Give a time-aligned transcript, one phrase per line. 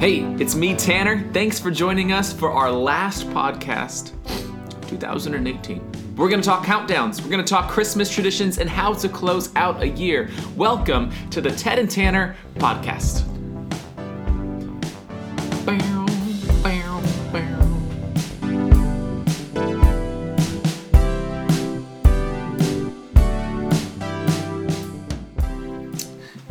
[0.00, 1.30] Hey, it's me, Tanner.
[1.34, 4.12] Thanks for joining us for our last podcast,
[4.88, 6.16] 2018.
[6.16, 9.54] We're going to talk countdowns, we're going to talk Christmas traditions, and how to close
[9.56, 10.30] out a year.
[10.56, 13.26] Welcome to the Ted and Tanner podcast.
[15.66, 15.99] Bow,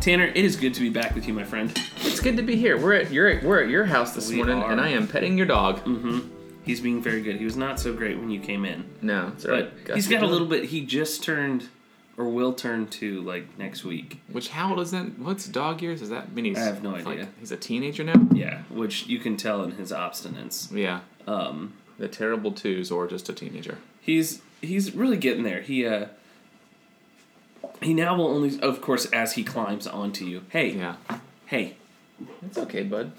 [0.00, 1.70] Tanner, it is good to be back with you, my friend.
[1.98, 2.78] It's good to be here.
[2.80, 4.72] We're at your we're at your house this We morning, are.
[4.72, 5.84] and I am petting your dog.
[5.84, 6.20] Mm-hmm.
[6.62, 7.36] He's being very good.
[7.36, 9.94] He was not so great when you came in, No, it's all but right.
[9.96, 10.64] He's got a little bit.
[10.64, 11.68] He just turned,
[12.16, 14.20] or will turn to like next week.
[14.32, 15.18] Which how old is that?
[15.18, 16.00] What's dog years?
[16.00, 16.28] Is that?
[16.30, 17.28] I mean, he's I have no like- idea.
[17.38, 18.26] he's a teenager now.
[18.32, 20.72] Yeah, which you can tell in his obstinance.
[20.74, 23.76] Yeah, Um, the terrible twos, or just a teenager.
[24.00, 25.60] he's he's really getting there.
[25.60, 26.06] He uh,
[27.82, 30.42] he now will only, of course, as he climbs onto you.
[30.50, 30.96] Hey, Yeah,
[31.46, 31.76] hey,
[32.44, 33.12] it's okay, bud.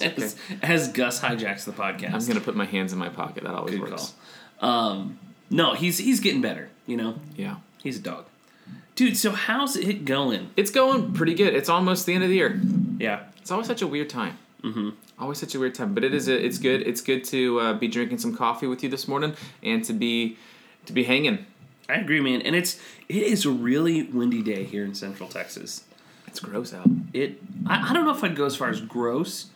[0.00, 2.12] as, as Gus hijacks the podcast.
[2.14, 3.44] I'm gonna put my hands in my pocket.
[3.44, 4.14] That always Good works.
[4.60, 5.18] Um,
[5.50, 6.68] no, he's he's getting better.
[6.86, 8.24] You know, Yeah, he's a dog,
[8.96, 9.16] dude.
[9.16, 10.50] So how's it going?
[10.56, 11.54] it's going pretty good.
[11.54, 12.60] It's almost the end of the year.
[12.98, 13.24] Yeah.
[13.40, 14.38] It's always such a weird time.
[14.62, 14.90] Mm-hmm.
[15.18, 16.28] Always such a weird time, but it is.
[16.28, 16.82] A, it's good.
[16.82, 20.36] It's good to uh, be drinking some coffee with you this morning and to be
[20.86, 21.46] to be hanging.
[21.92, 22.42] I agree, man.
[22.42, 25.84] And it's it is a really windy day here in Central Texas.
[26.26, 26.88] It's gross out.
[27.12, 29.50] It I, I don't know if I'd go as far as gross,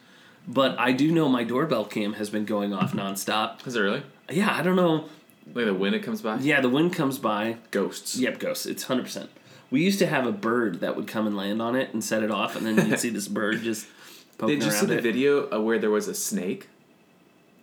[0.46, 3.66] but I do know my doorbell cam has been going off nonstop.
[3.66, 4.02] Is it really?
[4.30, 5.08] Yeah, I don't know.
[5.54, 6.36] Like the wind it comes by.
[6.38, 7.56] Yeah, the wind comes by.
[7.70, 8.16] Ghosts.
[8.16, 8.66] Yep, ghosts.
[8.66, 9.30] It's hundred percent.
[9.70, 12.22] We used to have a bird that would come and land on it and set
[12.22, 13.86] it off, and then you'd see this bird just
[14.38, 16.68] poking Did you see the video where there was a snake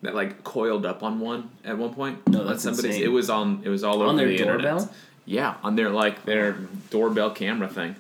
[0.04, 2.28] that like coiled up on one at one point?
[2.28, 2.92] No, On that's somebody's.
[2.96, 3.04] insane.
[3.04, 3.62] It was on.
[3.64, 4.62] It was all over On their the internet.
[4.62, 4.94] doorbell?
[5.26, 6.54] Yeah, on their like their
[6.92, 7.96] doorbell camera thing.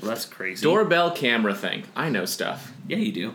[0.00, 0.62] Well, that's crazy.
[0.62, 1.84] Doorbell camera thing.
[1.96, 2.72] I know stuff.
[2.86, 3.34] Yeah, you do.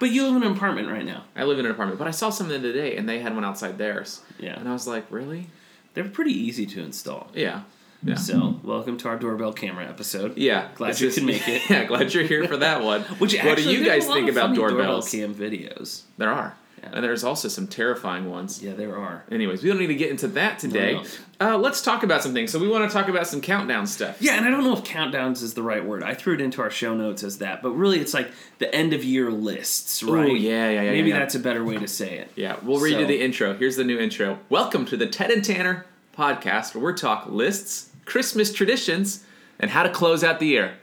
[0.00, 1.24] But you live in an apartment right now.
[1.34, 3.78] I live in an apartment, but I saw something today, and they had one outside
[3.78, 4.20] theirs.
[4.38, 4.58] Yeah.
[4.58, 5.46] And I was like, really?
[5.94, 7.30] They're pretty easy to install.
[7.32, 7.62] Yeah.
[8.02, 8.16] Yeah.
[8.16, 10.36] So, welcome to our doorbell camera episode.
[10.36, 10.68] Yeah.
[10.74, 11.62] Glad you could make it.
[11.70, 13.02] Yeah, glad you're here for that one.
[13.18, 15.10] Which what do you guys think about doorbells?
[15.10, 16.02] Doorbell cam videos.
[16.18, 16.54] There are.
[16.92, 18.62] And there's also some terrifying ones.
[18.62, 19.24] Yeah, there are.
[19.30, 21.02] Anyways, we don't need to get into that today.
[21.40, 22.50] Uh, let's talk about some things.
[22.52, 24.20] So we want to talk about some countdown stuff.
[24.20, 26.02] Yeah, and I don't know if countdowns is the right word.
[26.02, 28.92] I threw it into our show notes as that, but really it's like the end
[28.92, 30.30] of year lists, right?
[30.30, 31.18] Oh yeah, yeah, yeah, Maybe yeah.
[31.18, 32.30] that's a better way to say it.
[32.36, 33.54] Yeah, we'll redo So- the intro.
[33.56, 34.38] Here's the new intro.
[34.48, 39.24] Welcome to the Ted and Tanner podcast, where we talk lists, Christmas traditions,
[39.58, 40.74] and how to close out the year.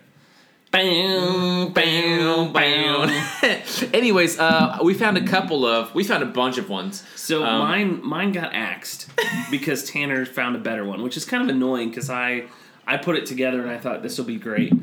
[0.71, 3.27] Bam, bam, bam.
[3.93, 7.03] Anyways, uh, we found a couple of, we found a bunch of ones.
[7.17, 9.09] So Um, mine mine got axed
[9.51, 12.45] because Tanner found a better one, which is kind of annoying because I
[12.87, 14.73] I put it together and I thought this will be great,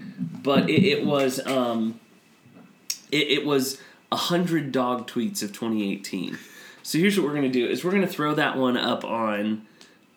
[0.43, 1.99] but it, it was um
[3.11, 3.81] it, it was
[4.13, 6.39] a hundred dog tweets of 2018.
[6.83, 9.67] So here's what we're gonna do: is we're gonna throw that one up on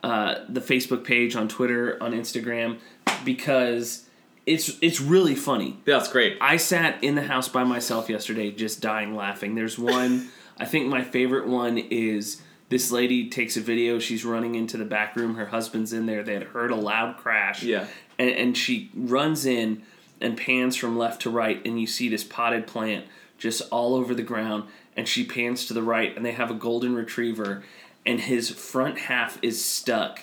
[0.04, 2.78] uh, the Facebook page, on Twitter, on Instagram,
[3.24, 4.06] because
[4.52, 5.78] it's it's really funny.
[5.86, 6.38] That's great.
[6.42, 9.56] I sat in the house by myself yesterday, just dying laughing.
[9.56, 14.00] There's one, I think my favorite one is this lady takes a video.
[14.00, 15.36] She's running into the back room.
[15.36, 16.24] Her husband's in there.
[16.24, 17.64] They had heard a loud crash.
[17.64, 17.88] Yeah.
[18.20, 19.84] And, and she runs in
[20.20, 23.06] and pans from left to right, and you see this potted plant
[23.38, 24.66] just all over the ground.
[24.96, 27.64] And she pans to the right, and they have a golden retriever,
[28.06, 30.22] and his front half is stuck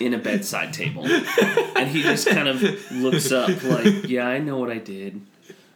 [0.00, 1.04] in a bedside table.
[1.76, 2.62] and he just kind of
[2.92, 5.20] looks up like, "Yeah, I know what I did."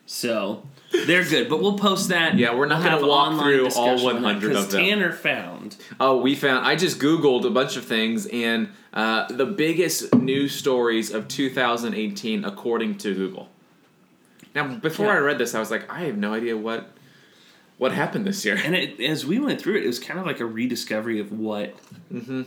[0.07, 0.67] So
[1.07, 2.37] they're good, but we'll post that.
[2.37, 4.81] Yeah, we're not We'll gonna walk through all discussion on 100 of them.
[4.85, 6.67] Tanner found Oh, we found.
[6.67, 12.45] I just Googled a bunch of things, and uh, the biggest news stories of 2018
[12.45, 13.49] according to Google.
[14.55, 15.13] Now, before Yeah.
[15.15, 16.91] I read this, I was like, I have no idea what
[17.79, 18.59] what happened this year.
[18.63, 21.33] And it, as we went through it, it was kind of like a rediscovery of
[21.33, 21.75] what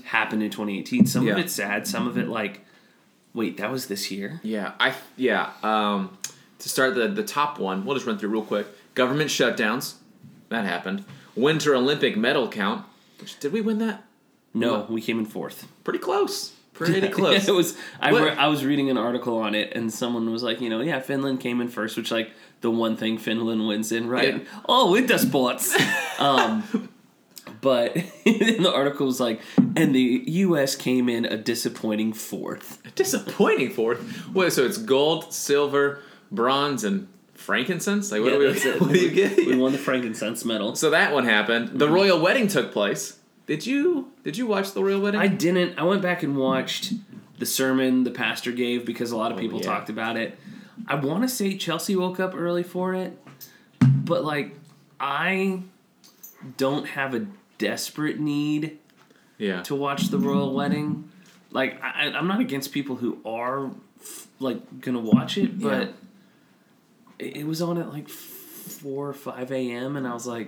[0.06, 1.06] happened in 2018.
[1.06, 1.40] Some of Mm-hmm.
[1.40, 2.62] It sad, some of it like,
[3.34, 4.40] wait, that was this year.
[4.44, 5.52] Yeah, I yeah.
[5.64, 6.18] Um,
[6.60, 8.68] to start the the top one, we'll just run through real quick.
[8.94, 9.96] Government shutdowns,
[10.50, 11.04] that happened.
[11.36, 12.86] Winter Olympic medal count.
[13.20, 14.04] Which, did we win that?
[14.54, 15.68] No, we came in fourth.
[15.84, 16.54] Pretty close.
[16.74, 17.48] Pretty close.
[17.48, 17.78] it was.
[18.00, 20.80] I, re- I was reading an article on it, and someone was like, you know,
[20.82, 24.38] yeah, Finland came in first, which like the one thing Finland wins in, right?
[24.38, 24.50] Yeah.
[24.68, 25.76] Oh, winter sports.
[26.20, 26.90] um,
[27.62, 29.42] but in the article was like,
[29.76, 30.76] and the U.S.
[30.76, 32.82] came in a disappointing fourth.
[32.96, 34.00] Disappointing fourth.
[34.34, 34.54] What?
[34.54, 36.00] So it's gold, silver,
[36.32, 38.12] bronze, and frankincense.
[38.12, 38.80] Like what Yeah, do we?
[38.80, 39.38] What do you get?
[39.38, 40.76] We won the frankincense medal.
[40.76, 41.80] So that one happened.
[41.80, 43.20] The royal wedding took place.
[43.48, 45.20] Did you did you watch the royal wedding?
[45.20, 45.78] I didn't.
[45.78, 46.94] I went back and watched
[47.38, 49.66] the sermon the pastor gave because a lot of people yeah.
[49.66, 50.38] talked about it.
[50.88, 53.18] I want to say Chelsea woke up early for it,
[53.80, 54.56] but like
[55.00, 55.62] I
[56.58, 57.26] don't have a
[57.58, 58.78] desperate need
[59.38, 59.64] Yeah.
[59.64, 61.10] to watch the royal wedding.
[61.52, 63.72] Like I, I'm not against people who are
[64.02, 65.94] f- like gonna watch it, but
[67.18, 69.96] it, it was on at like four or five a.m.
[69.96, 70.48] and I was like,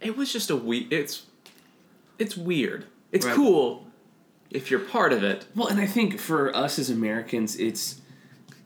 [0.00, 0.88] It was just a we.
[0.90, 1.26] It's
[2.18, 2.86] it's weird.
[3.12, 3.34] It's Right.
[3.36, 3.86] cool
[4.50, 5.44] if you're part of it.
[5.54, 8.00] well, and I think for us as Americans, it's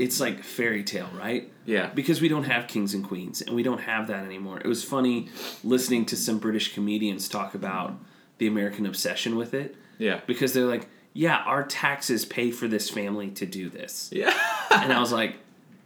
[0.01, 1.53] it's like fairy tale, right?
[1.67, 1.91] Yeah.
[1.95, 4.59] Because we don't have kings and queens, and we don't have that anymore.
[4.59, 5.29] It was funny
[5.63, 7.99] listening to some British comedians talk about
[8.39, 9.77] the American obsession with it.
[9.99, 10.21] Yeah.
[10.27, 14.09] Because they're like, yeah, our taxes pay for this family to do this.
[14.11, 14.33] Yeah.
[14.71, 15.37] and I was like,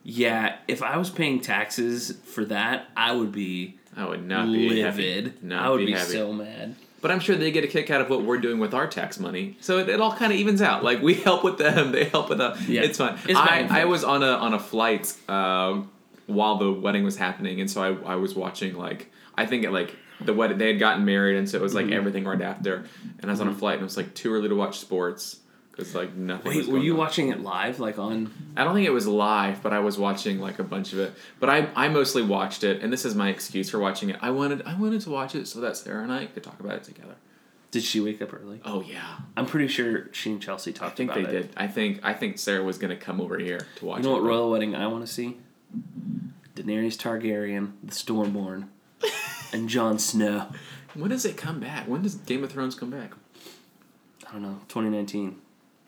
[0.05, 4.69] yeah, if I was paying taxes for that, I would be I would not be
[4.69, 5.53] livid.
[5.53, 6.13] I would be, happy.
[6.13, 6.77] so mad.
[7.05, 9.21] But I'm sure they get a kick out of what we're doing with our tax
[9.21, 9.59] money.
[9.61, 10.83] So it, it all kind of evens out.
[10.83, 12.67] Like we help with them, they help with us.
[12.67, 12.81] Yeah.
[12.81, 13.19] It's fine.
[13.29, 15.91] It's I, I was on a on a flight um,
[16.25, 19.71] while the wedding was happening, and so I, I was watching like I think it
[19.71, 21.91] like the wedding they had gotten married, and so it was Mm-hmm.
[21.91, 22.87] like everything right after.
[23.19, 25.41] And I was on a flight, and it was like too early to watch sports
[25.75, 26.56] because like nothing.
[26.56, 26.99] Wait, were you on.
[26.99, 28.32] watching it live, like on?
[28.56, 31.15] I don't think it was live, but I was watching like a bunch of it.
[31.41, 34.17] But I, I mostly watched it, and this is my excuse for watching it.
[34.21, 36.76] I wanted I wanted to watch it so that Sarah and I could talk about
[36.76, 37.17] it together.
[37.73, 38.61] Did she wake up early?
[38.65, 40.93] Oh yeah, I'm pretty sure she and Chelsea talked.
[40.93, 41.43] I think about they it.
[41.43, 41.50] did.
[41.56, 43.99] I think I think Sarah was gonna come over here to watch.
[43.99, 45.38] You know what royal wedding I want to see?
[46.55, 48.69] Daenerys Targaryen, the Stormborn,
[49.53, 50.53] and Jon Snow.
[50.94, 51.88] When does it come back?
[51.88, 53.11] When does Game of Thrones come back?
[54.29, 55.41] I don't know, 2019.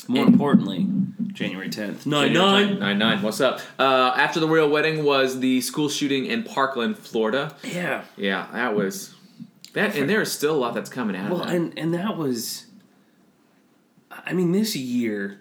[0.08, 0.87] More And- importantly,
[1.32, 2.06] January 10th.
[2.06, 2.78] Nine nine.
[2.78, 3.22] Nine nine.
[3.22, 3.60] What's up?
[3.78, 7.54] Uh, after the royal wedding was the school shooting in Parkland, Florida.
[7.64, 8.04] Yeah.
[8.16, 9.14] Yeah, that was
[9.72, 11.31] that, and there is still a lot that's coming out.
[11.31, 11.56] Well, of that.
[11.56, 12.66] and and that was,
[14.10, 15.40] I mean, this year,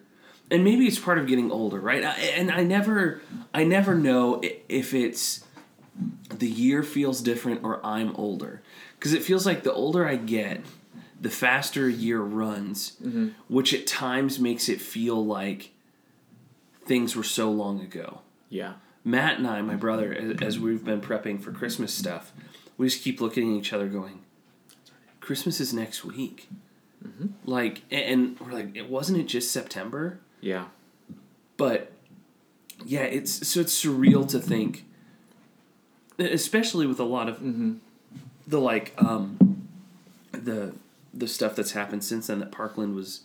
[0.51, 2.03] and maybe it's part of getting older, right?
[2.03, 3.21] I, and I never,
[3.53, 5.45] I never know if it's
[6.29, 8.61] the year feels different or I'm older,
[8.97, 10.61] because it feels like the older I get,
[11.25, 13.29] the faster a year runs, mm-hmm.
[13.47, 15.71] which at times makes it feel like
[16.85, 18.21] things were so long ago.
[18.47, 18.73] yeah,
[19.03, 22.31] Matt and I, my brother, as, as we've been prepping for Christmas stuff,
[22.77, 24.21] we just keep looking at each other going,
[25.19, 26.47] Christmas is next week.
[27.03, 27.29] Mm-hmm.
[27.43, 30.19] Like, and we're like, it wasn't it just September?
[30.41, 30.65] yeah,
[31.57, 31.91] But
[32.85, 34.85] yeah, it's so it's surreal to think,
[36.19, 37.77] especially with a lot of mm-hmm.
[38.45, 39.67] the like um,
[40.31, 40.75] the
[41.15, 42.39] the stuff that's happened since then.
[42.39, 43.21] That Parkland was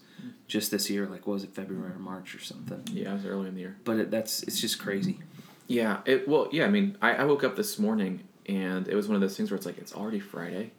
[0.46, 2.82] just this year, like what was it February or March or something?
[2.92, 3.10] yeah.
[3.10, 3.76] It was early in the year.
[3.84, 5.19] But it, that's it's just crazy.
[5.66, 6.64] Yeah, it well, yeah.
[6.64, 9.50] I mean, I, I woke up this morning and it was one of those things
[9.50, 10.72] where it's like it's already Friday.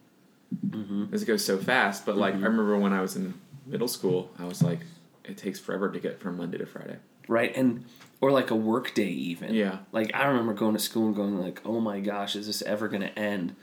[0.66, 1.14] Mm-hmm.
[1.14, 3.34] As it goes so fast, but like I remember when I was in
[3.66, 4.80] middle school, I was like,
[5.24, 6.96] it takes forever to get from Monday to Friday.
[7.28, 7.84] right and
[8.20, 9.78] or like a work day even Yeah.
[9.92, 12.88] like i remember going to school and going like oh my gosh is this ever
[12.88, 13.54] going to end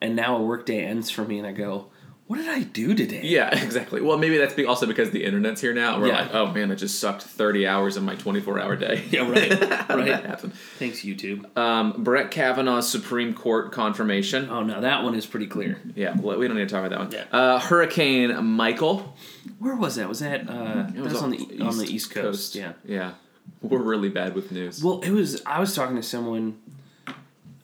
[0.00, 1.88] and now a work day ends for me and i go
[2.30, 4.00] what did i do today Yeah, exactly.
[4.00, 5.98] Well, maybe that's also because the internet's here now.
[5.98, 6.20] We're Yeah.
[6.22, 9.02] like, oh man, it just sucked thirty hours of my twenty-four hour day.
[9.10, 10.52] yeah right did that right happen?
[10.78, 14.48] thanks youtube Um, Brett Kavanaugh's Supreme Court confirmation.
[14.48, 17.10] oh no that one is pretty clear Yeah, well, we don't need to talk about
[17.10, 17.26] that one.
[17.32, 17.36] Yeah.
[17.36, 19.16] Uh, Hurricane Michael.
[19.58, 22.54] where was that was that uh It that was on the on the east coast,
[22.54, 23.14] yeah Yeah.
[23.60, 24.84] We're really bad with news.
[24.84, 26.60] well it was i was talking to someone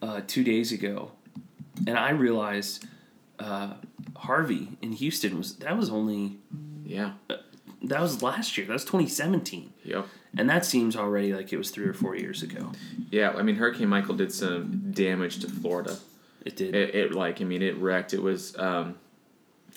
[0.01, 1.11] uh two days ago
[1.87, 2.85] and i realized
[3.39, 3.73] uh
[4.17, 6.37] harvey in houston was that was only
[6.83, 7.13] yeah.
[7.81, 10.07] that was last year that was 2017 Yep.
[10.37, 12.71] And that seems already like it was three or four years ago.
[13.09, 15.97] Yeah, I mean, Hurricane Michael did some damage to Florida.
[16.45, 16.75] It did.
[16.75, 18.13] It, it like, I mean, it wrecked.
[18.13, 18.97] It was, um,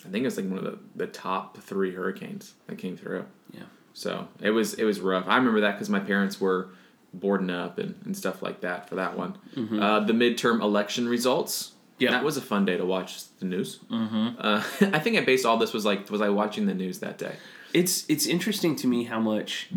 [0.04, 3.24] I think it was like one of the, the top three hurricanes that came through.
[3.52, 3.62] yeah.
[3.92, 5.26] So it was it was rough.
[5.26, 6.68] I remember that because my parents were
[7.12, 9.36] boarding up and, and stuff like that for that one.
[9.82, 11.72] Uh, the midterm election results.
[12.00, 12.12] Yeah.
[12.12, 13.78] that was a fun day to watch the news.
[13.90, 14.28] Mm-hmm.
[14.38, 17.18] Uh, I think I based all this was like was I watching the news that
[17.18, 17.36] day?
[17.72, 19.70] It's it's interesting to me how much.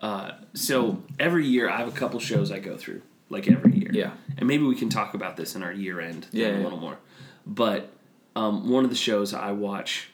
[0.00, 3.90] Uh, so every year I have a couple shows I go through, like every year.
[3.92, 4.12] Yeah.
[4.36, 6.78] And maybe we can talk about this in our year end thing Yeah, a little
[6.78, 6.98] more.
[7.44, 7.90] But
[8.36, 10.10] um, one of the shows I watch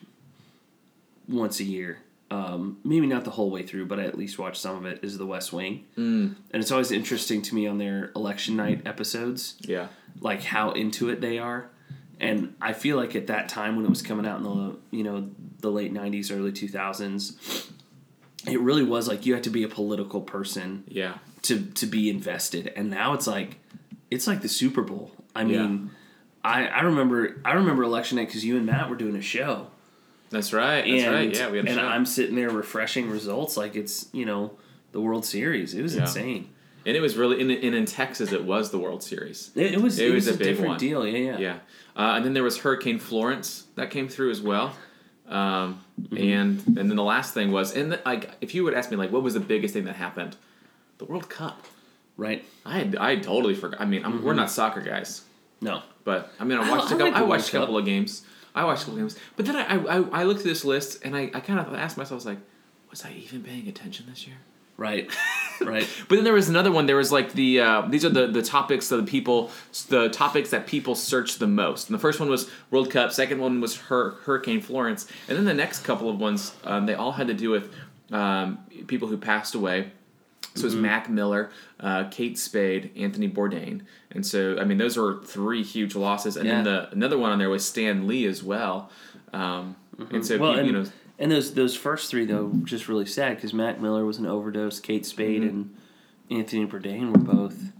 [1.28, 1.98] once a year,
[2.30, 5.00] um, maybe not the whole way through, but I at least watch some of it,
[5.02, 5.84] is The West Wing.
[5.98, 6.34] Mm.
[6.50, 9.56] And it's always interesting to me on their election night episodes.
[9.60, 9.88] Yeah,
[10.20, 11.68] like how into it they are
[12.20, 15.02] and i feel like at that time when it was coming out in the you
[15.02, 15.28] know
[15.60, 17.68] the late 90s early 2000s
[18.46, 22.10] it really was like you had to be a political person yeah, to to be
[22.10, 23.56] invested and now it's like
[24.10, 25.90] it's like the super bowl i mean
[26.46, 29.68] I, I remember I remember election night because you and Matt were doing a show,
[30.28, 30.82] that's right.
[30.86, 31.34] That's and right.
[31.34, 31.86] Yeah, we had and show.
[31.86, 34.50] I'm sitting there refreshing results like it's you know
[34.92, 35.72] the World Series.
[35.72, 36.02] It was Yeah.
[36.02, 36.50] insane.
[36.86, 38.32] And it was really in, in in Texas.
[38.32, 39.50] It was the World Series.
[39.54, 40.78] It, it was It it, was was, a a, big different one.
[40.78, 41.06] deal.
[41.06, 41.38] Yeah, yeah.
[41.38, 41.52] Yeah,
[41.96, 44.74] uh, and then there was Hurricane Florence that came through as well.
[45.28, 46.16] Um, Mm-hmm.
[46.16, 48.96] and and then the last thing was, and the, like if you would ask me
[48.96, 50.36] like what was the biggest thing that happened,
[50.98, 51.64] the World Cup.
[52.16, 52.44] Right.
[52.66, 53.80] I had, I totally forgot.
[53.80, 55.22] I mean, I'm, we're not soccer guys,
[55.60, 55.82] No.
[56.04, 57.06] but I mean, I I- watched a I couple.
[57.06, 58.24] like I the watched a couple of games.
[58.56, 61.14] I watched a couple games, but then I, I I looked at this list and
[61.16, 62.38] I, I kind of asked myself, I was like,
[62.90, 64.36] was I even paying attention this year?
[64.76, 65.08] Right.
[65.60, 65.88] right.
[66.08, 66.86] But then there was another one.
[66.86, 69.50] There was like the uh, these are the the topics that the people
[69.88, 71.88] the topics that people search the most.
[71.88, 73.12] And the first one was World Cup.
[73.12, 75.06] Second one was Hur- Hurricane Florence.
[75.28, 77.72] And then the next couple of ones um, they all had to do with
[78.10, 79.92] um, people who passed away.
[80.54, 83.82] So it was Mac Miller, uh, Kate Spade, Anthony Bourdain,
[84.12, 86.36] and so I mean those are three huge losses.
[86.36, 88.88] And then the another one on there was Stan Lee as well.
[89.32, 89.74] Um,
[90.12, 90.84] And so Well, you, and, you know
[91.18, 94.80] and those those first three though just really sad because Mac Miller was an overdose,
[94.80, 95.48] Kate Spade Mm-hmm.
[95.48, 95.76] and
[96.30, 97.72] Anthony Bourdain were both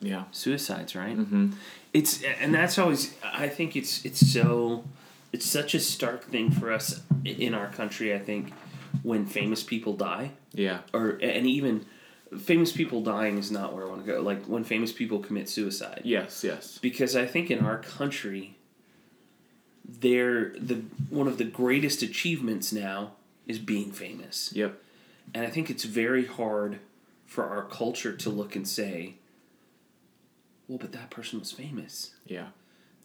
[0.00, 1.16] yeah suicides, right?
[1.16, 1.50] hmm
[1.92, 4.84] It's and that's always I think it's it's so
[5.32, 8.14] it's such a stark thing for us in our country.
[8.14, 8.52] I think
[9.02, 11.86] when famous people die, yeah or and even
[12.38, 14.20] famous people dying is not where I want to go.
[14.20, 18.55] Like when famous people commit suicide, yes yes because I think in our country,
[19.88, 23.12] they're the one of the greatest achievements now
[23.46, 24.82] is being famous, yep
[25.34, 26.78] and I think it's very hard
[27.26, 29.14] for our culture to look and say,
[30.68, 32.48] "Well, but that person was famous." yeah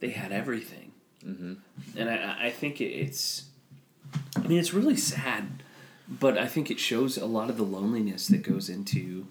[0.00, 0.90] they had everything.
[1.22, 1.54] hmm
[1.96, 3.44] And I, I think it's,
[4.36, 5.62] I mean, it's really sad,
[6.08, 9.26] but I think it shows a lot of the loneliness that goes into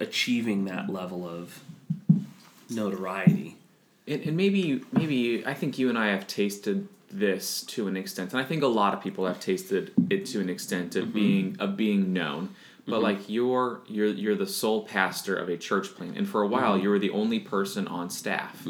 [0.00, 1.60] achieving that level of
[2.68, 3.56] notoriety.
[4.06, 8.32] And, and maybe maybe I think you and I have tasted this to an extent,
[8.32, 11.12] and I think a lot of people have tasted it to an extent of mm-hmm.
[11.12, 12.54] being of being known.
[12.86, 13.02] But mm-hmm.
[13.02, 16.74] like you're you're you're the sole pastor of a church plant, and for a while
[16.74, 16.82] mm-hmm.
[16.82, 18.66] you were the only person on staff.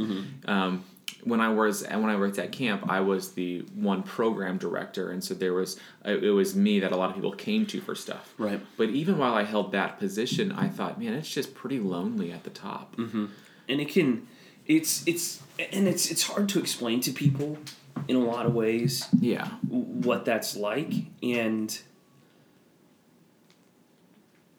[0.46, 0.84] Um,
[1.24, 5.10] when I was and when I worked at camp, I was the one program director,
[5.10, 7.80] and so there was it it was me that a lot of people came to
[7.80, 8.34] for stuff.
[8.38, 8.60] Right.
[8.76, 12.44] But even while I held that position, I thought, man, it's just pretty lonely at
[12.44, 12.94] the top.
[13.66, 14.28] And it can,
[14.66, 15.40] it's, it's,
[15.72, 17.58] and it's, it's hard to explain to people
[18.08, 19.46] in a lot of ways Yeah.
[19.68, 20.92] what that's like
[21.22, 21.78] and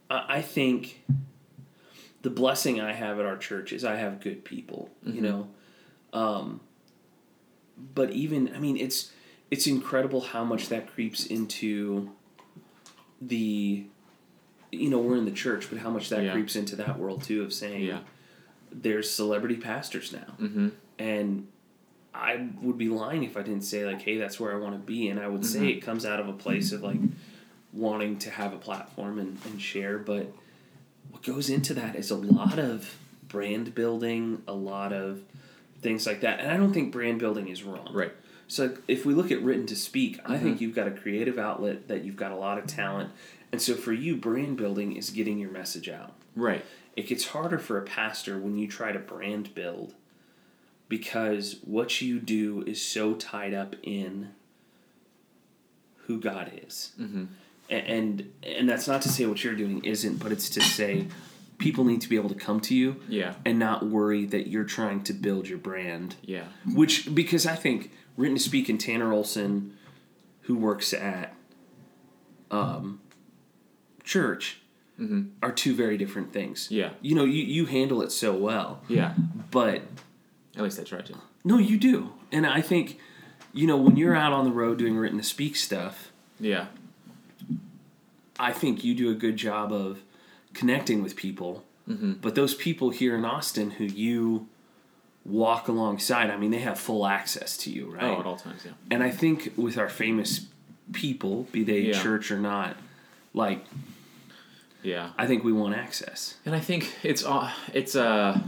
[0.10, 1.04] I think
[2.22, 5.48] the blessing I have at our church is I have good people, you know.
[6.14, 6.62] Um,
[7.94, 9.12] but even I mean it's
[9.52, 12.12] it's incredible how much that creeps into
[13.20, 13.86] the
[14.72, 16.32] you know we're in the church but how much that Yeah.
[16.34, 18.00] creeps into that world too of saying Yeah.
[18.82, 20.70] There's celebrity pastors now Mm-hmm.
[21.00, 21.48] and
[22.14, 24.80] I would be lying if I didn't say like, hey, that's where I want to
[24.80, 25.68] be, and I would say Mm-hmm.
[25.80, 27.00] it comes out of a place of like
[27.74, 29.98] wanting to have a platform and, and share.
[29.98, 30.28] But
[31.12, 32.96] what goes into that is a lot of
[33.28, 35.24] brand building, a lot of
[35.82, 37.90] things like that, and I don't think brand building is wrong.
[37.94, 38.14] Right.
[38.48, 40.44] So if we look at written to speak, I Mm-hmm.
[40.44, 43.10] think you've got a creative outlet that you've got a lot of talent,
[43.52, 46.64] and so for you, brand building is getting your message out Right.
[46.96, 49.94] It gets harder for a pastor when you try to brand build
[50.88, 54.30] because what you do is so tied up in
[56.08, 56.92] who God is.
[57.00, 57.26] Mm-hmm.
[57.70, 61.08] A- And and that's not to say what you're doing isn't, but it's to say
[61.58, 63.34] people need to be able to come to you Yeah.
[63.46, 66.16] and not worry that you're trying to build your brand.
[66.22, 66.44] Yeah.
[66.74, 69.76] Which because I think written to speak and Tanner Olson,
[70.42, 71.34] who works at
[72.52, 73.00] um,
[74.04, 74.62] church,
[75.00, 75.24] Mm-hmm.
[75.44, 76.70] are two very different things.
[76.72, 76.92] Yeah.
[77.02, 79.14] You know, you, you handle it so well, Yeah.
[79.52, 79.82] but
[80.56, 81.16] At least I tried to.
[81.44, 82.14] no, you do.
[82.32, 82.98] And I think,
[83.54, 86.68] you know, when you're out on the road doing written to speak stuff, Yeah.
[88.40, 90.00] I think you do a good job of
[90.54, 91.64] connecting with people.
[91.90, 92.14] Mm-hmm.
[92.22, 94.48] But those people here in Austin who you
[95.24, 98.04] walk alongside, I mean, they have full access to you, right?
[98.04, 98.62] Oh, at all times.
[98.66, 98.72] Yeah.
[98.92, 100.48] And I think with our famous
[100.94, 102.02] people, be they Yeah.
[102.02, 102.78] church or not,
[103.34, 103.66] like
[104.86, 105.10] Yeah.
[105.18, 106.36] I think we want access.
[106.46, 108.42] And I think it's uh, it's a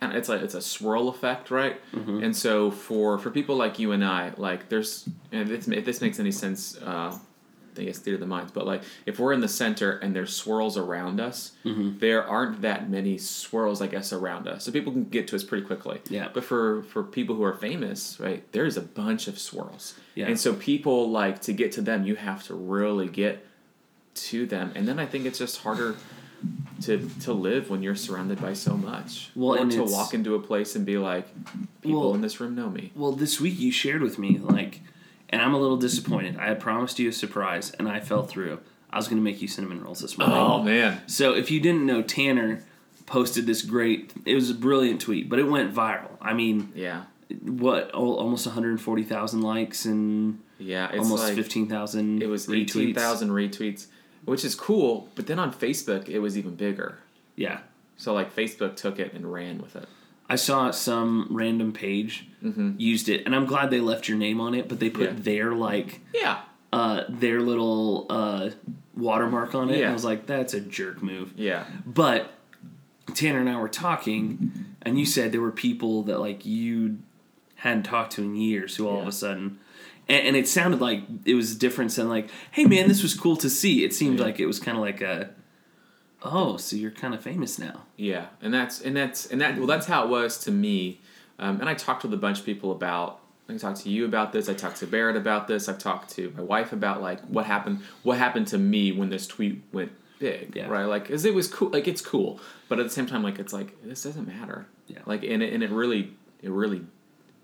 [0.00, 1.76] and it's a it's a swirl effect, right?
[1.92, 2.24] Mm-hmm.
[2.24, 5.84] And so for for people like you and I, like there's and if, this, if
[5.84, 7.16] this makes any sense, uh,
[7.76, 10.34] I guess theater of the minds, but like if we're in the center and there's
[10.34, 11.98] swirls around us, Mm-hmm.
[11.98, 14.64] there aren't that many swirls, I guess, around us.
[14.64, 16.00] So people can get to us pretty quickly.
[16.08, 16.28] Yeah.
[16.32, 19.94] But for for people who are famous, right, there's a bunch of swirls.
[20.14, 20.26] Yeah.
[20.26, 23.44] And so people like to get to them, you have to really get
[24.14, 25.96] to them, and then I think it's just harder
[26.82, 29.30] to to live when you're surrounded by so much.
[29.34, 31.26] Well, or and to walk into a place and be like,
[31.80, 32.92] people Well- in this room know me.
[32.94, 34.80] Well, this week you shared with me like,
[35.30, 36.36] and I'm a little disappointed.
[36.36, 38.58] I had promised you a surprise, and I fell through.
[38.90, 40.36] I was going to make you cinnamon rolls this morning.
[40.36, 41.00] Oh man.
[41.06, 42.62] So if you didn't know, Tanner
[43.06, 44.12] posted this great.
[44.24, 46.10] It was a brilliant tweet, but it went viral.
[46.20, 47.02] I mean, Yeah.
[47.42, 47.90] what?
[47.94, 50.88] al- Almost 140,000 likes and Yeah.
[50.92, 52.22] It's almost like, 15,000.
[52.22, 52.60] It was retweets.
[52.60, 53.86] eighteen thousand retweets,
[54.24, 55.08] which is cool.
[55.14, 56.98] But then on Facebook, it was even bigger.
[57.36, 57.60] Yeah,
[57.96, 59.88] So like Facebook took it and ran with it.
[60.28, 62.26] I saw some random page
[62.78, 64.68] used it, and I'm glad they left your name on it.
[64.68, 65.16] But they put Mm-hmm.
[65.18, 65.22] Yeah.
[65.24, 66.38] their like Yeah.
[66.72, 68.50] uh, their little uh,
[68.96, 69.72] watermark on it.
[69.72, 69.90] And Yeah.
[69.90, 71.32] I was like, that's a jerk move.
[71.36, 71.64] Yeah.
[71.84, 72.30] But
[73.14, 74.52] Tanner and I were talking,
[74.82, 76.98] and you said there were people that like you
[77.56, 79.58] hadn't talked to in years who all of a sudden,
[80.08, 83.36] and, and it sounded like it was different than like, hey man, this was cool
[83.38, 83.84] to see.
[83.84, 84.24] It seemed Yeah.
[84.26, 85.30] like it was kind of like a,
[86.22, 87.82] oh, so you're kind of famous now.
[87.96, 91.00] Yeah, and that's and that's and that well, that's how it was to me.
[91.38, 93.20] Um, and I talked with a bunch of people about.
[93.46, 94.48] I talked to you about this.
[94.48, 95.68] I talked to Barrett about this.
[95.68, 97.80] I've talked to my wife about like what happened.
[98.02, 100.68] What happened to me when this tweet went big, Yeah.
[100.68, 100.86] right?
[100.86, 101.68] Like, cause it was cool.
[101.68, 104.64] Like, it's cool, but at the same time, like, it's like this doesn't matter.
[104.86, 105.00] Yeah.
[105.04, 106.86] Like, and it, and it really, it really,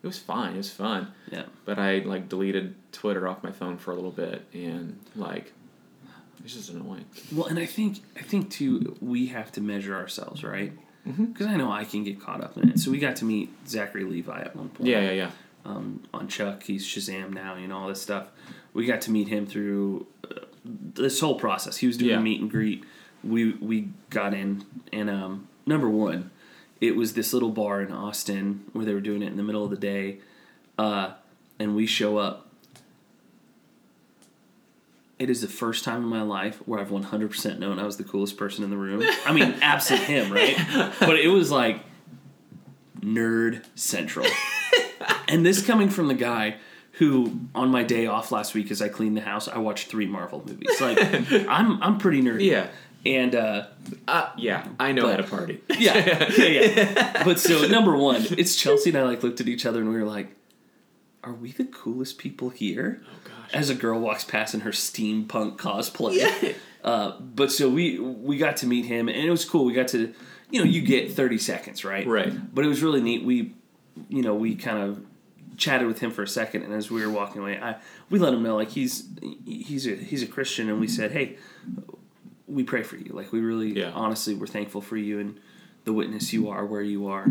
[0.02, 0.54] it was fine.
[0.54, 1.12] It was fun.
[1.30, 1.44] Yeah.
[1.64, 5.52] But I like deleted Twitter off my phone for a little bit, and like,
[6.44, 7.04] it's just annoying.
[7.32, 10.72] Well, and I think I think too we have to measure ourselves, right?
[11.06, 11.26] Mm-hmm.
[11.26, 12.78] Because I know I can get caught up in it.
[12.78, 14.88] So we got to meet Zachary Levi at one point.
[14.88, 15.30] Yeah, yeah, yeah.
[15.64, 16.62] um, on Chuck.
[16.62, 18.28] He's Shazam now, you know, all this stuff.
[18.74, 21.78] We got to meet him through uh, this whole process.
[21.78, 22.18] He was doing Yeah.
[22.18, 22.84] a meet and greet.
[23.24, 26.30] We we got in, and um, number one,
[26.80, 29.64] it was this little bar in Austin where they were doing it in the middle
[29.64, 30.18] of the day,
[30.78, 31.12] uh,
[31.58, 32.46] and we show up.
[35.18, 38.04] It is the first time in my life where I've 100% known I was the
[38.04, 39.02] coolest person in the room.
[39.26, 40.56] I mean, absent him, right?
[40.98, 41.80] But it was like
[43.00, 44.26] nerd central.
[45.28, 46.56] and this coming from the guy
[46.92, 50.06] who, on my day off last week, as I cleaned the house, I watched three
[50.06, 50.80] Marvel movies.
[50.80, 50.98] Like,
[51.48, 52.46] I'm I'm pretty nerdy.
[52.46, 52.68] Yeah.
[53.06, 53.66] And uh,
[54.06, 55.60] Uh, yeah, I know But- how to party.
[55.78, 57.22] yeah, yeah, yeah.
[57.24, 59.96] But so number one, it's Chelsea and I like looked at each other and we
[59.96, 60.34] were like,
[61.24, 63.54] "Are we the coolest people here?" Oh gosh.
[63.54, 66.54] As a girl walks past in her steampunk cosplay.
[66.84, 69.64] Uh, but so we we got to meet him and it was cool.
[69.64, 70.14] We got to,
[70.50, 72.06] you know, you get thirty seconds, right?
[72.06, 72.54] Right.
[72.54, 73.24] But it was really neat.
[73.24, 73.54] We,
[74.08, 75.02] you know, we kind of
[75.56, 77.76] chatted with him for a second, and as we were walking away, I
[78.08, 79.08] we let him know like he's
[79.46, 81.36] he's a he's a Christian, and we said, hey,
[82.50, 83.12] we pray for you.
[83.12, 83.92] Like we really, Yeah.
[83.94, 85.38] honestly, we're thankful for you and
[85.84, 87.26] the witness you are where you are,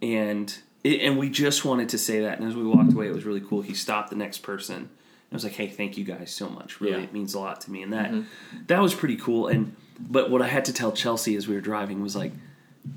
[0.00, 2.38] and it, and we just wanted to say that.
[2.38, 3.62] And as we walked away, it was really cool.
[3.62, 4.76] He stopped the next person.
[5.30, 6.80] and was like, "Hey, thank you guys so much.
[6.80, 7.04] Really, Yeah.
[7.04, 8.58] it means a lot to me." And that mm-hmm.
[8.68, 9.48] that was pretty cool.
[9.48, 12.32] And but what I had to tell Chelsea as we were driving was like,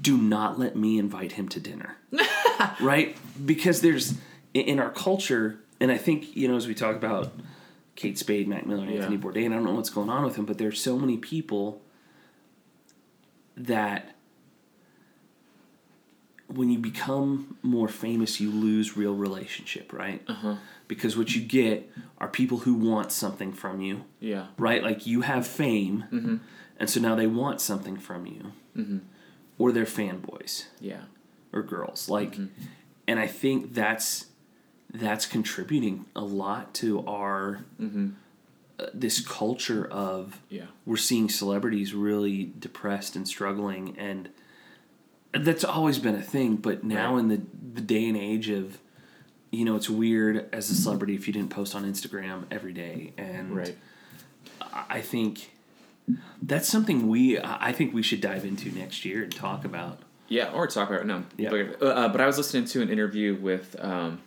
[0.02, 1.98] "Do not let me invite him to dinner."
[2.80, 3.17] right?
[3.43, 4.15] Because there's
[4.54, 7.32] in our culture, and I think you know as we talk about
[7.98, 8.98] Kate Spade, Mac Miller, Yeah.
[9.02, 11.82] Anthony Bourdain, I don't know what's going on with him, but there's so many people
[13.58, 14.14] that
[16.48, 20.22] when you become more famous, you lose real relationship, right?
[20.28, 20.56] Uh-huh.
[20.88, 24.48] Because what you get are people who want something from you, Yeah.
[24.58, 24.82] right?
[24.82, 26.36] Like you have fame, Mm-hmm.
[26.80, 29.02] and so now they want something from you,
[29.58, 31.02] or they're fanboys Yeah.
[31.52, 32.46] or girls like Mm-hmm.
[33.08, 34.28] and i think that's
[34.93, 37.65] that's contributing a lot to our
[38.80, 40.56] uh, this culture of Mm-hmm.
[40.56, 40.65] Yeah.
[40.86, 44.30] we're seeing celebrities really depressed and struggling and
[45.34, 47.19] that's always been a thing but now Right.
[47.19, 47.41] in the
[47.76, 48.78] the day and age of
[49.52, 53.13] you know it's weird as a celebrity if you didn't post on instagram every day
[53.17, 53.78] and Right.
[54.71, 55.52] I think
[56.41, 60.52] that's something we I think we should dive into next year and talk about Yeah,
[60.54, 61.06] or talk about.
[61.06, 61.23] No.
[61.38, 61.50] Yeah.
[61.50, 64.21] But, uh, but I was listening to an interview with um,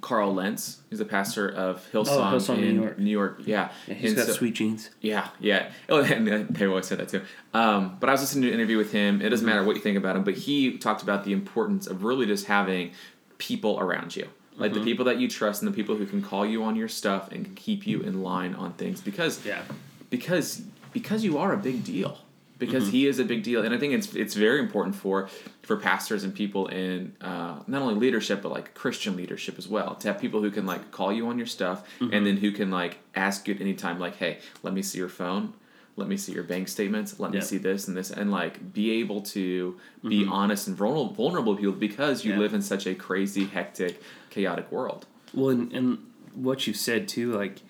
[0.00, 0.78] Carl Lentz.
[0.90, 2.98] He's the pastor of Hillsong, Oh, Hillsong, in New York.
[2.98, 3.70] New York, yeah.
[3.86, 5.70] yeah, he's And got so- sweet jeans Yeah, yeah.
[5.88, 7.22] Oh, and uh, they always said that too.
[7.54, 9.20] Um, but I was listening to an interview with him.
[9.22, 12.04] It doesn't matter what you think about him, but he talked about the importance of
[12.04, 12.92] really just having
[13.38, 14.28] people around you.
[14.58, 14.80] Like Mm-hmm.
[14.80, 17.30] the people that you trust and the people who can call you on your stuff
[17.30, 19.60] and can keep you in line on things because yeah
[20.08, 20.62] because
[20.94, 22.18] because you are a big deal
[22.58, 22.92] because Mm-hmm.
[22.92, 25.28] he is a big deal and i think it's it's very important for
[25.62, 29.94] for pastors and people in uh, not only leadership but like christian leadership as well
[29.96, 32.12] to have people who can like call you on your stuff Mm-hmm.
[32.14, 34.98] and then who can like ask you at any time like hey let me see
[34.98, 35.52] your phone
[35.96, 38.90] let me see your bank statements let me see this and this and like be
[39.00, 42.40] able to be honest and vulnerable vulnerable people because you Mm-hmm.
[42.40, 42.44] Yeah.
[42.44, 45.98] live in such a crazy hectic chaotic world Well, and, and
[46.34, 47.60] what you said too, like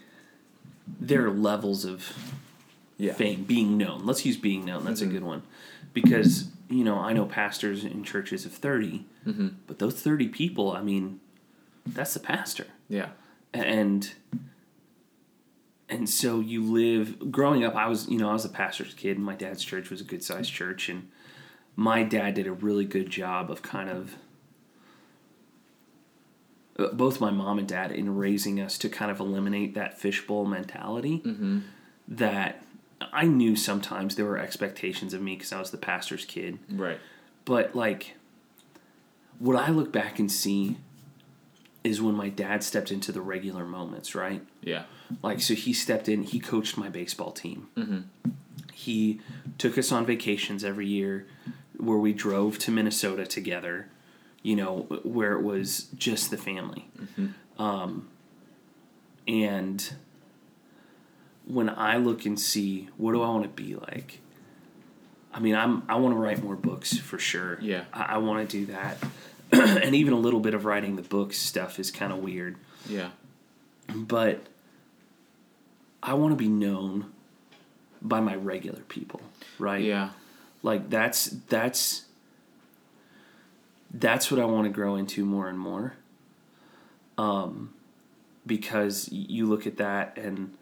[1.00, 2.12] there are levels of
[2.98, 4.04] yeah fame, being known.
[4.06, 4.84] Let's use being known.
[4.84, 5.08] That's Mhm.
[5.08, 5.42] a good one,
[5.94, 9.54] because you know I know pastors in churches of 30 Mhm.
[9.66, 11.20] but those thirty people, I mean,
[11.86, 13.10] that's the pastor, yeah
[13.54, 14.12] and
[15.88, 19.16] and so you live growing up i was you know i was a pastor's kid
[19.16, 21.08] and my dad's church was a good sized church and
[21.76, 24.16] my dad did a really good job of kind of
[26.78, 30.44] uh, both my mom and dad in raising us to kind of eliminate that fishbowl
[30.44, 31.22] mentality
[32.08, 32.62] that
[33.12, 36.98] i knew sometimes there were expectations of me because i was the pastor's kid Right.
[37.44, 38.14] but like
[39.38, 40.78] what i look back and see
[41.84, 44.84] is when my dad stepped into the regular moments right Yeah.
[45.22, 47.68] like, so he stepped in, he coached my baseball team.
[47.76, 48.30] Mm-hmm.
[48.72, 49.20] He
[49.56, 51.26] took us on vacations every year
[51.76, 53.86] where we drove to Minnesota together,
[54.42, 56.88] you know, where it was just the family.
[57.56, 58.08] Um,
[59.28, 59.94] and
[61.46, 64.20] when I look and see what do I want to be like,
[65.32, 67.58] I mean, I'm I want to write more books for sure.
[67.60, 67.84] Yeah.
[67.92, 68.98] I, I want to do that,
[69.52, 72.56] and even a little bit of writing the books stuff is kind of weird
[72.88, 73.10] Yeah.
[73.94, 74.40] but
[76.02, 77.12] I want to be known
[78.02, 79.20] by my regular people,
[79.58, 79.82] right?
[79.82, 80.10] Yeah.
[80.62, 82.02] Like that's that's
[83.92, 85.94] that's what I want to grow into more and more.
[87.18, 87.72] Um
[88.46, 90.56] because you look at that and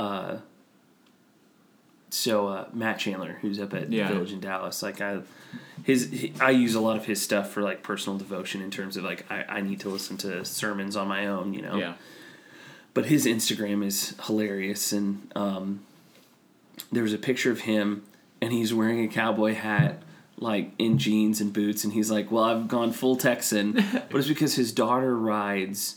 [0.00, 0.36] uh
[2.12, 4.08] so uh, Matt Chandler, who's up at Yeah.
[4.08, 5.20] Village in Dallas, like I,
[5.84, 8.96] his he, I use a lot of his stuff for like personal devotion in terms
[8.96, 11.94] of like I, I need to listen to sermons on my own, you know Yeah.
[12.94, 14.92] but his Instagram is hilarious.
[14.92, 15.80] And um,
[16.90, 18.02] there was a picture of him,
[18.42, 20.02] and he's wearing a cowboy hat,
[20.36, 21.84] like in jeans and boots.
[21.84, 23.72] And he's like, "Well, I've gone full Texan,"
[24.10, 25.96] but it's because his daughter rides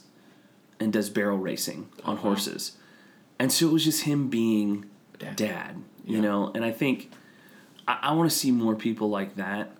[0.80, 2.74] and does barrel racing on horses,
[3.44, 4.86] and so it was just him being
[5.20, 5.36] Dad.
[5.36, 5.76] dad,
[6.06, 6.22] you Yeah.
[6.22, 6.52] know.
[6.56, 7.12] And I think
[7.88, 9.72] I, I want to see more people like that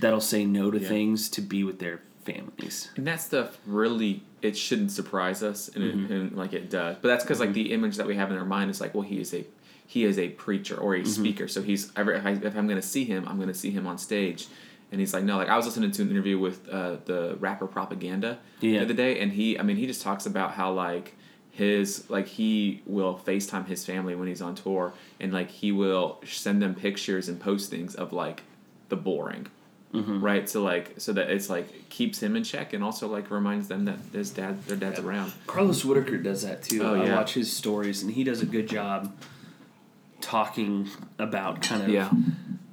[0.00, 0.88] that'll say no to Yeah.
[0.88, 2.90] things to be with their families.
[2.96, 6.04] And that stuff really it shouldn't surprise us, and, Mm-hmm.
[6.04, 6.96] it, and like it does.
[7.00, 9.02] But that's because like the image that we have in our mind is like, well,
[9.02, 9.44] he is a
[9.88, 11.08] he is a preacher or a Mm-hmm.
[11.10, 11.46] speaker.
[11.48, 13.86] So he's if, I, if I'm going to see him, I'm going to see him
[13.86, 14.48] on stage.
[14.92, 17.66] And he's like, no, like I was listening to an interview with uh, the rapper
[17.66, 18.78] Propaganda Yeah.
[18.78, 21.14] the other day, and he, I mean, he just talks about how like
[21.56, 26.18] his like he will FaceTime his family when he's on tour, and like he will
[26.24, 28.42] send them pictures and postings of like
[28.88, 29.46] the boring
[29.94, 30.20] Mm-hmm.
[30.20, 30.46] right?
[30.50, 33.86] So like, so that it's like keeps him in check, and also like reminds them
[33.86, 35.32] that his dad, their dad's around.
[35.46, 36.82] Carlos Whitaker does that too.
[36.82, 37.14] Oh, I yeah.
[37.16, 39.16] watch his stories, and he does a good job
[40.20, 40.88] talking
[41.18, 42.10] about kind of Yeah.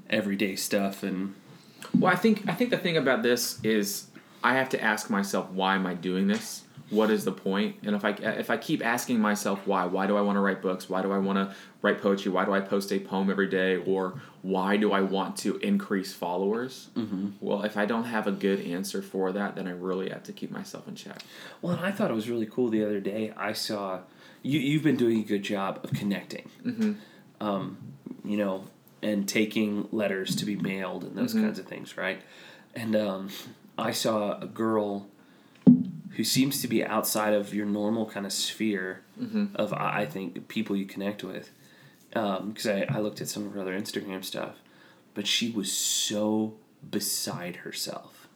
[0.10, 1.04] everyday stuff.
[1.04, 1.34] And
[1.98, 4.08] Well, I think I think the thing about this is
[4.44, 6.64] I have to ask myself why am I doing this?
[6.94, 7.78] What is the point?
[7.84, 10.62] And if I if I keep asking myself why, why do I want to write
[10.62, 10.90] books?
[10.90, 12.32] Why do I want to write poetry?
[12.32, 13.78] Why do I post a poem every day?
[13.78, 16.90] Or why do I want to increase followers?
[16.96, 17.30] Mm-hmm.
[17.42, 20.34] Well, if I don't have a good answer for that, then I really have to
[20.34, 21.22] keep myself in check.
[21.62, 23.34] well, and I thought it was really cool the other day.
[23.36, 24.00] I saw
[24.42, 24.60] you.
[24.60, 26.50] You've been doing a good job of connecting.
[26.66, 26.94] Mm-hmm.
[27.42, 27.78] Um,
[28.24, 28.66] you know,
[29.02, 31.42] and taking letters to be mailed and those Mhm.
[31.42, 32.22] kinds of things, right?
[32.74, 33.30] And um,
[33.78, 35.08] I saw a girl
[36.14, 39.56] who seems to be outside of your normal kind of sphere Mm-hmm.
[39.56, 41.52] of I think people you connect with.
[42.10, 44.56] Because I, I looked at some of her other Instagram stuff,
[45.14, 46.56] but she was so
[46.90, 48.28] beside herself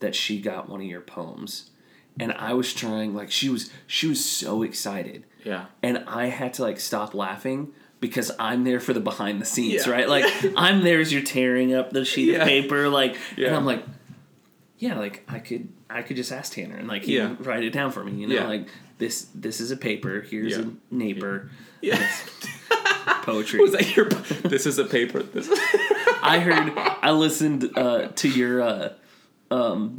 [0.00, 1.70] that she got one of your poems,
[2.18, 5.66] and I was trying like she was she was so excited, Yeah.
[5.82, 9.86] and I had to like stop laughing because I'm there for the behind the scenes,
[9.86, 9.92] Yeah.
[9.92, 10.08] right?
[10.08, 10.24] Like
[10.56, 12.42] I'm there as you're tearing up the sheet Yeah.
[12.42, 13.84] of paper, like, and I'm like,
[14.78, 17.30] yeah, like I could I could just ask Tanner and like he Yeah.
[17.30, 18.46] would write it down for me, you know, Yeah.
[18.48, 20.64] like this this is a paper, here's Yeah.
[20.64, 21.50] a neighbor,
[21.80, 22.04] Yeah.
[23.22, 23.60] poetry.
[23.60, 24.06] Was that your?
[24.06, 25.22] This is a paper.
[25.22, 25.48] This.
[26.22, 28.92] I heard I listened uh, to your uh,
[29.50, 29.98] um,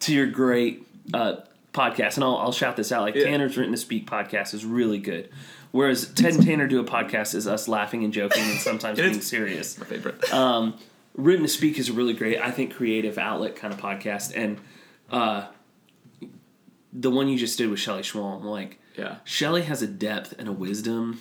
[0.00, 1.36] to your great uh,
[1.72, 3.02] podcast, and I'll, I'll shout this out.
[3.02, 3.14] Like.
[3.14, 5.28] Tanner's written to speak podcast is really good,
[5.72, 9.20] whereas Ted and Tanner do a podcast is us laughing and joking and sometimes being
[9.20, 9.78] serious.
[9.78, 10.32] My favorite.
[10.32, 10.74] Um,
[11.14, 14.58] written to speak is a really great, I think, creative outlet kind of podcast, and
[15.10, 15.46] uh,
[16.92, 19.16] the one you just did with Shelley Schwalm, like yeah.
[19.24, 21.20] Shelley has a depth and a wisdom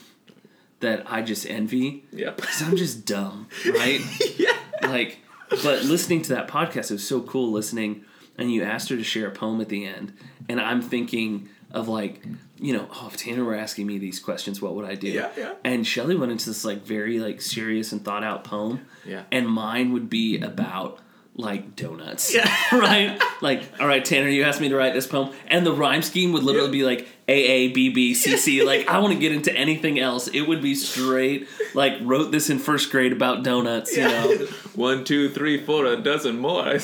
[0.79, 2.29] that I just envy Yeah.
[2.35, 3.99] because I'm just dumb, right?
[4.37, 4.53] yeah.
[4.83, 5.19] like
[5.49, 8.03] but listening to that podcast it was so cool listening
[8.37, 10.11] and you asked her to share a poem at the end
[10.49, 12.25] and i'm thinking of like
[12.59, 15.29] you know oh if tanner were asking me these questions what would i do Yeah,
[15.37, 15.53] yeah.
[15.63, 19.21] and shelly went into this like very like serious and thought out poem Yeah.
[19.31, 20.97] and mine would be about
[21.37, 22.49] like donuts Yeah.
[22.71, 26.01] right like all right tanner you asked me to write this poem and the rhyme
[26.01, 29.19] scheme would literally be like a a b b c c like i want to
[29.19, 33.43] get into anything else it would be straight like wrote this in first grade about
[33.43, 36.79] donuts you know One, two, three, four, a dozen more.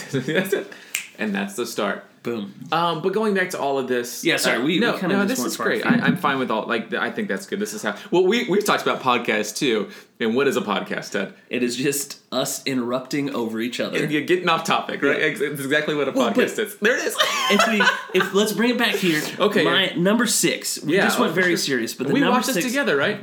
[1.20, 2.06] And that's the start.
[2.24, 2.54] Boom.
[2.72, 5.18] Um, but going back to all of this, Yeah, sorry, uh, we- we no, kinda
[5.18, 5.84] no, this is great.
[5.84, 6.68] I, I'm fine with all.
[6.68, 7.60] Like, I think that's good.
[7.60, 7.96] This is how.
[8.12, 11.34] Well, we we've talked about podcasts too, and what is a podcast, Ted?
[11.50, 14.06] It is just us interrupting over each other.
[14.06, 15.18] You're getting off topic, right?
[15.20, 15.26] Yeah.
[15.26, 16.76] It's exactly what a Well, podcast is.
[16.78, 17.16] There it is.
[17.50, 17.82] if we
[18.20, 19.20] if let's bring it back here.
[19.40, 20.80] Okay, My number six.
[20.84, 21.58] We Yeah, just went oh, very sure.
[21.58, 22.58] serious, but the we watched six.
[22.58, 23.20] this together, right?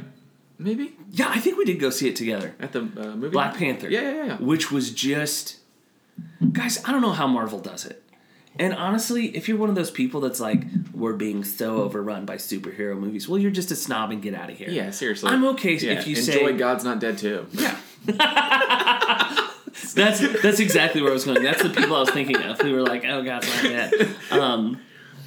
[0.58, 2.56] Maybe Yeah, I think we did go see it together.
[2.58, 3.28] at the uh, movie.
[3.28, 3.88] Black Panther.
[3.88, 4.36] Yeah, yeah, yeah, yeah.
[4.38, 5.58] Which was just
[6.52, 8.02] guys, I don't know how Marvel does it.
[8.58, 12.36] And honestly, if you're one of those people that's like, we're being so overrun by
[12.36, 14.68] superhero movies, well, you're just a snob and get out of here.
[14.68, 15.30] Yeah, seriously.
[15.30, 17.46] I'm okay Yeah, if you enjoy say Enjoy God's Not Dead too.
[17.52, 17.78] Yeah.
[19.94, 21.42] that's that's exactly where I was going.
[21.42, 24.80] That's the people I was thinking of who were like, "Oh God, not that." Um,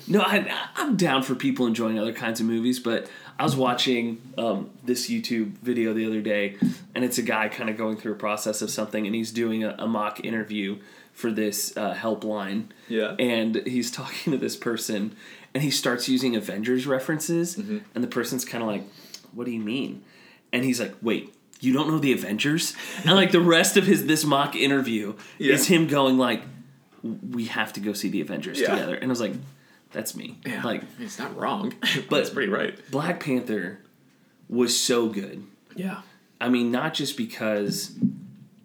[0.08, 3.08] no, I, I'm down for people enjoying other kinds of movies, but
[3.40, 6.58] I was watching um, this YouTube video the other day,
[6.96, 9.64] and it's a guy kind of going through a process of something, and he's doing
[9.64, 10.80] a, a mock interview
[11.22, 12.66] for this uh, helpline.
[12.90, 13.16] Yeah.
[13.20, 15.16] and he's talking to this person,
[15.54, 17.78] and he starts using Avengers references, Mm-hmm.
[17.96, 18.84] and the person's kind of like,
[19.34, 20.04] "What do you mean?"
[20.52, 24.08] And he's like, "Wait." You don't know the Avengers, and like the rest of his
[24.08, 25.54] this mock interview Yeah.
[25.54, 26.42] is him going like,
[27.04, 28.72] "We have to go see the Avengers Yeah.
[28.72, 29.34] together," and I was like,
[29.92, 30.64] "That's me." Yeah.
[30.64, 32.74] Like it's not wrong, but But- it's pretty right.
[32.90, 33.78] Black Panther
[34.50, 35.44] was so good.
[35.76, 36.02] Yeah.
[36.42, 37.92] I mean, not just because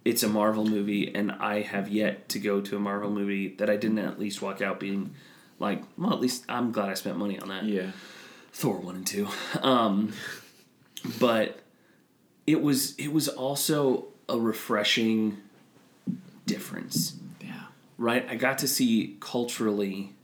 [0.07, 3.69] it's a Marvel movie, and I have yet to go to a Marvel movie that
[3.69, 5.15] I didn't at least walk out being
[5.59, 7.65] like, well, at least I'm glad I spent money on that.
[7.65, 7.91] Yeah.
[8.53, 9.29] Thor one and two,
[9.63, 10.13] um,
[11.21, 11.61] but
[12.47, 15.37] it was it was also a refreshing
[16.47, 17.15] difference,
[17.45, 17.65] Yeah.
[17.99, 18.27] right?
[18.29, 20.15] I got to see culturally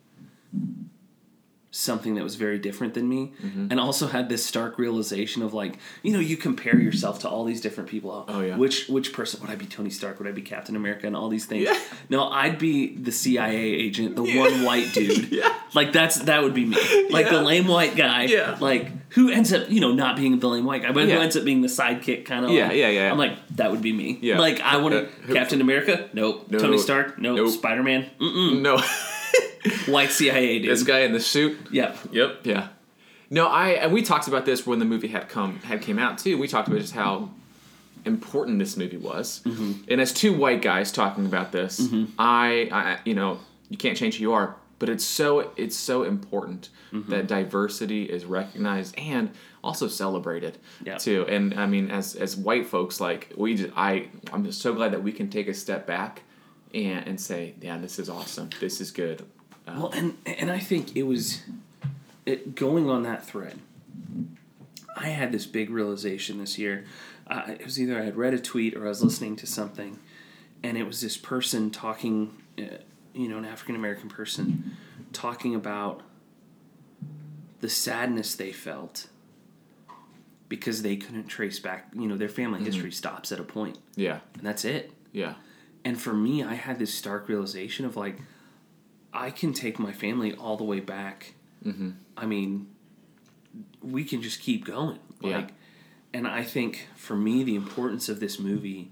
[1.74, 3.68] something that was very different than me Mm-hmm.
[3.70, 7.44] and also had this stark realization of like you know you compare yourself to all
[7.44, 8.56] these different people Oh, yeah.
[8.58, 11.30] which which person would i be tony stark would i be captain america and all
[11.30, 11.78] these things Yeah.
[12.10, 14.40] no i'd be the cia agent the Yeah.
[14.40, 15.52] one white dude Yeah.
[15.74, 16.76] like that's that would be me
[17.10, 17.32] like Yeah.
[17.32, 18.56] the lame white guy Yeah.
[18.60, 21.36] like who ends up you know not being the lame white guy but who ends
[21.38, 23.10] up being the sidekick kind of Yeah, like, yeah, yeah.
[23.10, 24.38] i'm like that would be me Yeah.
[24.38, 26.58] like i want Uh, to who- captain america nope No.
[26.58, 27.50] tony stark nope, Nope.
[27.50, 28.60] spider-man Mm-mm.
[28.60, 28.78] No.
[29.86, 31.56] white cia dude this guy in the suit.
[31.70, 32.40] yep Yep.
[32.44, 32.68] Yeah.
[33.30, 36.18] No, I and we talked about this when the movie had come had came out
[36.18, 36.36] too.
[36.38, 37.30] We talked about just how
[38.04, 39.40] important this movie was.
[39.44, 39.72] Mm-hmm.
[39.88, 41.80] And as two white guys talking about this,
[42.18, 43.38] I, I you know
[43.70, 47.10] you can't change who you are, but it's so it's so important Mm-hmm.
[47.10, 49.30] that diversity is recognized and
[49.64, 50.98] also celebrated Yeah.
[50.98, 51.24] too.
[51.26, 54.92] And I mean, as as white folks, like we just I I'm just so glad
[54.92, 56.20] that we can take a step back
[56.74, 58.50] and and say, yeah, this is awesome.
[58.60, 59.22] This is good.
[59.66, 61.42] Uh, Well, and and I think it was
[62.26, 63.58] it going on that thread.
[64.96, 66.84] I had this big realization this year.
[67.26, 69.98] Uh, it was either I had read a tweet or I was listening to something,
[70.62, 72.78] and it was this person talking, uh,
[73.14, 74.76] you know, an African American person
[75.12, 76.02] talking about
[77.60, 79.06] the sadness they felt
[80.48, 81.88] because they couldn't trace back.
[81.94, 84.18] You know, their family history stops at a point, yeah.
[84.34, 84.92] and that's it.
[85.12, 85.34] Yeah.
[85.84, 88.18] And for me, I had this stark realization of like,
[89.12, 91.34] I can take my family all the way back.
[91.64, 91.90] Mm-hmm.
[92.16, 92.68] I mean,
[93.82, 94.98] we can just keep going.
[95.20, 95.38] Yeah.
[95.38, 95.48] Like,
[96.14, 98.90] and I think for me, the importance of this movie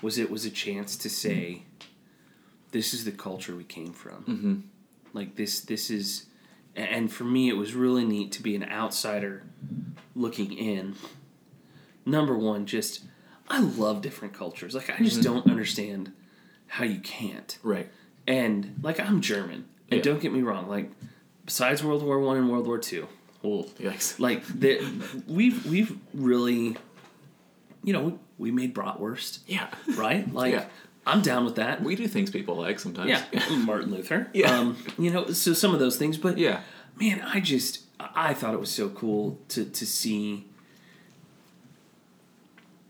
[0.00, 1.62] was it was a chance to say,
[2.72, 4.24] this is the culture we came from.
[4.24, 4.54] Mm-hmm.
[5.12, 6.26] Like this, this is,
[6.74, 9.44] and for me, it was really neat to be an outsider
[10.16, 10.96] looking in.
[12.04, 13.04] Number one, just
[13.48, 14.74] I love different cultures.
[14.74, 15.34] Like I just Mm-hmm.
[15.34, 16.12] don't understand
[16.76, 17.58] how you can't.
[17.62, 17.88] Right.
[18.26, 20.02] And like I'm German, and Yeah.
[20.02, 20.68] don't get me wrong.
[20.68, 20.90] Like
[21.44, 23.08] besides World War One and World War Two,
[23.42, 24.18] well, Yikes.
[24.18, 24.80] like the,
[25.26, 26.76] we've we've really,
[27.84, 29.68] you know, we made bratwurst, Yeah.
[29.96, 30.32] right?
[30.42, 30.64] Like Yeah.
[31.06, 31.82] I'm down with that.
[31.82, 33.10] We do things people like sometimes.
[33.10, 33.24] yeah,
[33.56, 34.28] Martin Luther.
[34.34, 34.56] Yeah.
[34.58, 36.60] um, you know, so some of those things, but Yeah.
[36.98, 40.46] man, I just I thought it was so cool to to see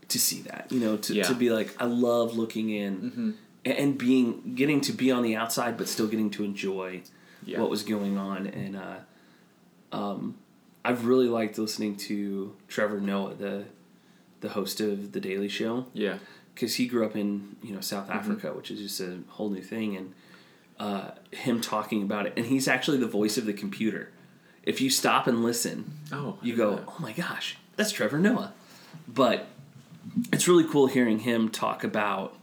[0.09, 1.23] to see that you know to, Yeah.
[1.25, 5.37] to be like I love looking in a- and being getting to be on the
[5.37, 7.03] outside but still getting to enjoy
[7.45, 7.61] Yeah.
[7.61, 8.97] what was going on and uh,
[9.93, 10.37] um,
[10.85, 13.65] I've really liked listening to Trevor Noah the
[14.41, 16.19] the host of the Daily Show Yeah.
[16.55, 18.19] because he grew up in you know South Mm-hmm.
[18.19, 20.13] Africa, which is just a whole new thing, and
[20.81, 24.11] uh, him talking about it, and he's actually the voice of the computer.
[24.65, 26.39] If you stop and listen, Oh.
[26.43, 28.53] you go, "Oh my gosh, that's Trevor Noah,"
[29.07, 29.47] but
[30.33, 32.37] it's really cool hearing him talk about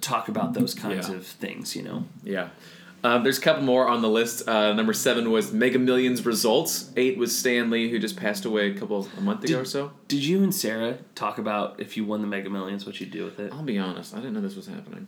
[0.00, 1.16] talk about those kinds Yeah.
[1.16, 1.74] of things.
[1.76, 2.48] You know, Yeah.
[3.02, 4.46] Um, there's a couple more on the list.
[4.46, 6.90] Uh, number seven was Mega Millions results.
[6.98, 9.64] Eight was Stan Lee, who just passed away a couple a month ago Did- or
[9.64, 9.92] so.
[10.06, 13.24] did you and Sarah talk about if you won the Mega Millions, what you'd do
[13.24, 13.52] with it?
[13.54, 15.06] I'll be honest, I didn't know this was happening.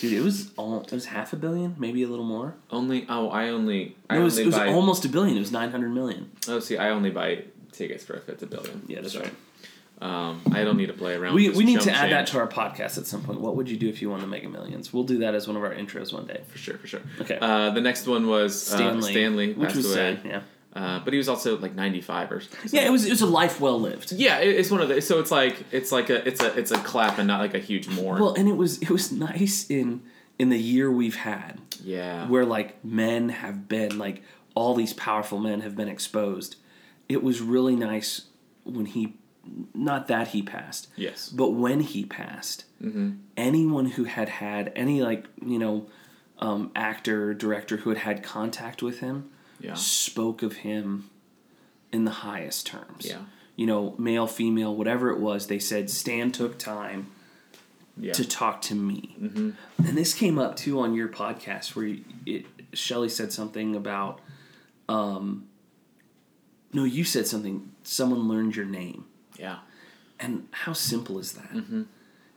[0.00, 2.54] Dude, it was all it was half a billion, maybe a little more.
[2.70, 4.68] Only oh, I only I No, it was, only it was buy.
[4.72, 5.36] almost a billion.
[5.36, 6.30] It was nine hundred million.
[6.48, 8.84] oh, see, I only buy tickets for if it's a billion.
[8.88, 9.34] Yeah, that's So, right.
[10.00, 11.34] Um, I don't need to play around.
[11.34, 13.40] We, with we need to add that to our podcast at some point.
[13.40, 14.92] What would you do if you won the Mega Millions?
[14.92, 16.42] We'll do that as one of our intros one day.
[16.48, 17.00] for sure, for sure.
[17.20, 17.38] Okay.
[17.40, 19.94] Uh, the next one was Stan Lee, uh, Stan Lee which was away.
[19.94, 20.20] sad.
[20.24, 20.40] Yeah.
[20.74, 22.40] Uh, but he was also like ninety five or.
[22.40, 22.70] Something.
[22.70, 24.12] Yeah, it was it was a life well lived.
[24.12, 25.00] Yeah, it, it's one of the.
[25.00, 27.58] So it's like it's like a it's a it's a clap and not like a
[27.58, 28.20] huge mourn.
[28.20, 30.02] Well, and it was it was nice in
[30.38, 32.28] in the year we've had yeah.
[32.28, 34.22] where like men have been like
[34.54, 36.56] all these powerful men have been exposed.
[37.08, 38.26] It was really nice
[38.64, 39.14] when he
[39.74, 40.88] not that he passed.
[40.96, 41.28] Yes.
[41.28, 42.64] But when he passed,
[43.36, 45.86] anyone who had had any like you know
[46.38, 49.30] um, actor director who had had contact with him
[49.60, 49.74] Yeah.
[49.74, 51.08] spoke of him
[51.92, 53.06] in the highest terms.
[53.06, 53.20] Yeah.
[53.56, 57.06] You know, male, female, whatever it was, they said Stan took time
[57.96, 58.12] Yeah.
[58.12, 59.16] to talk to me.
[59.18, 59.50] Mm-hmm.
[59.86, 64.20] And this came up too on your podcast where you, it Shelly said something about
[64.88, 65.46] um
[66.72, 69.06] no, you said something someone learned your name.
[69.38, 69.58] Yeah.
[70.18, 71.52] And how simple is that?
[71.52, 71.82] Mm-hmm.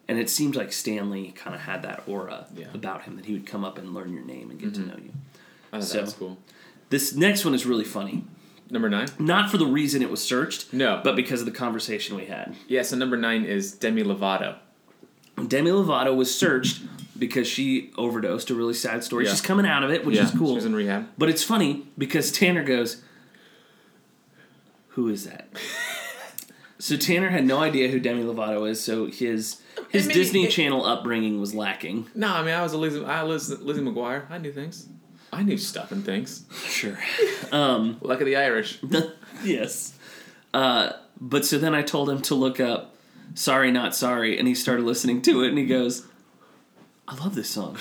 [0.08, 2.66] And it seems like Stan Lee kind of had that aura Yeah.
[2.68, 2.76] Mm-hmm.
[2.76, 4.96] about him that he would come up and learn your name and get to know
[4.98, 5.12] you.
[5.82, 6.38] So- that was cool.
[6.90, 8.24] This next one is really funny.
[8.72, 9.08] Number nine.
[9.20, 11.02] Not for the reason it was searched, No.
[11.04, 12.56] but because of the conversation we had.
[12.68, 12.82] Yeah.
[12.84, 14.58] So number nine is Demi Lovato.
[15.48, 16.82] Demi Lovato was searched
[17.18, 18.50] because she overdosed.
[18.52, 19.26] A really sad story.
[19.26, 19.32] Yeah.
[19.32, 20.24] She's coming out of it, which yeah.
[20.24, 20.56] is cool.
[20.56, 21.08] She's in rehab.
[21.18, 23.02] But it's funny because Tanner goes,
[24.90, 25.50] "Who is that?"
[26.80, 28.82] so Tanner had no idea who Demi Lovato is.
[28.84, 32.08] So his his mean, Disney it- Channel upbringing was lacking.
[32.16, 33.04] No, I mean I was a Lizzie.
[33.06, 34.30] I was Lizzie McGuire.
[34.32, 34.88] I knew things.
[35.32, 36.46] I knew stuff and things.
[36.66, 36.98] Sure.
[37.52, 38.80] Um, Luck of the Irish.
[39.44, 39.94] yes.
[40.54, 42.96] Uh, but so then I told him to look up
[43.36, 46.08] "Sorry Not Sorry," and he started listening to it, and he goes,
[47.08, 47.78] "I love this song.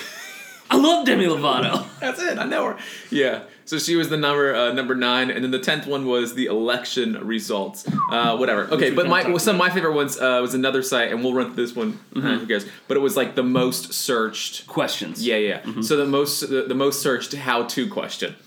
[0.69, 2.37] I love Demi Lovato." That's it.
[2.37, 2.77] I know her.
[3.09, 3.43] Yeah.
[3.69, 6.47] So she was the number uh, number nine, and then the tenth one was the
[6.47, 7.87] election results.
[8.09, 8.63] Uh, whatever.
[8.63, 11.53] Okay, but my some of my favorite ones uh, was another site, and we'll run
[11.53, 11.99] through this one.
[12.15, 12.65] uh, who cares?
[12.87, 14.65] But it was like the most searched.
[14.65, 15.23] Questions.
[15.23, 15.81] Yeah, yeah.
[15.81, 18.37] So the most the, the most searched how to question.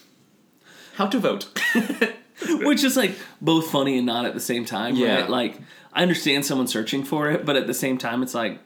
[0.96, 1.46] How to vote.
[2.48, 4.96] which is like both funny and not at the same time.
[4.96, 5.20] Yeah.
[5.20, 5.30] Right?
[5.30, 5.60] Like
[5.92, 8.58] I understand someone searching for it, but at the same time, it's like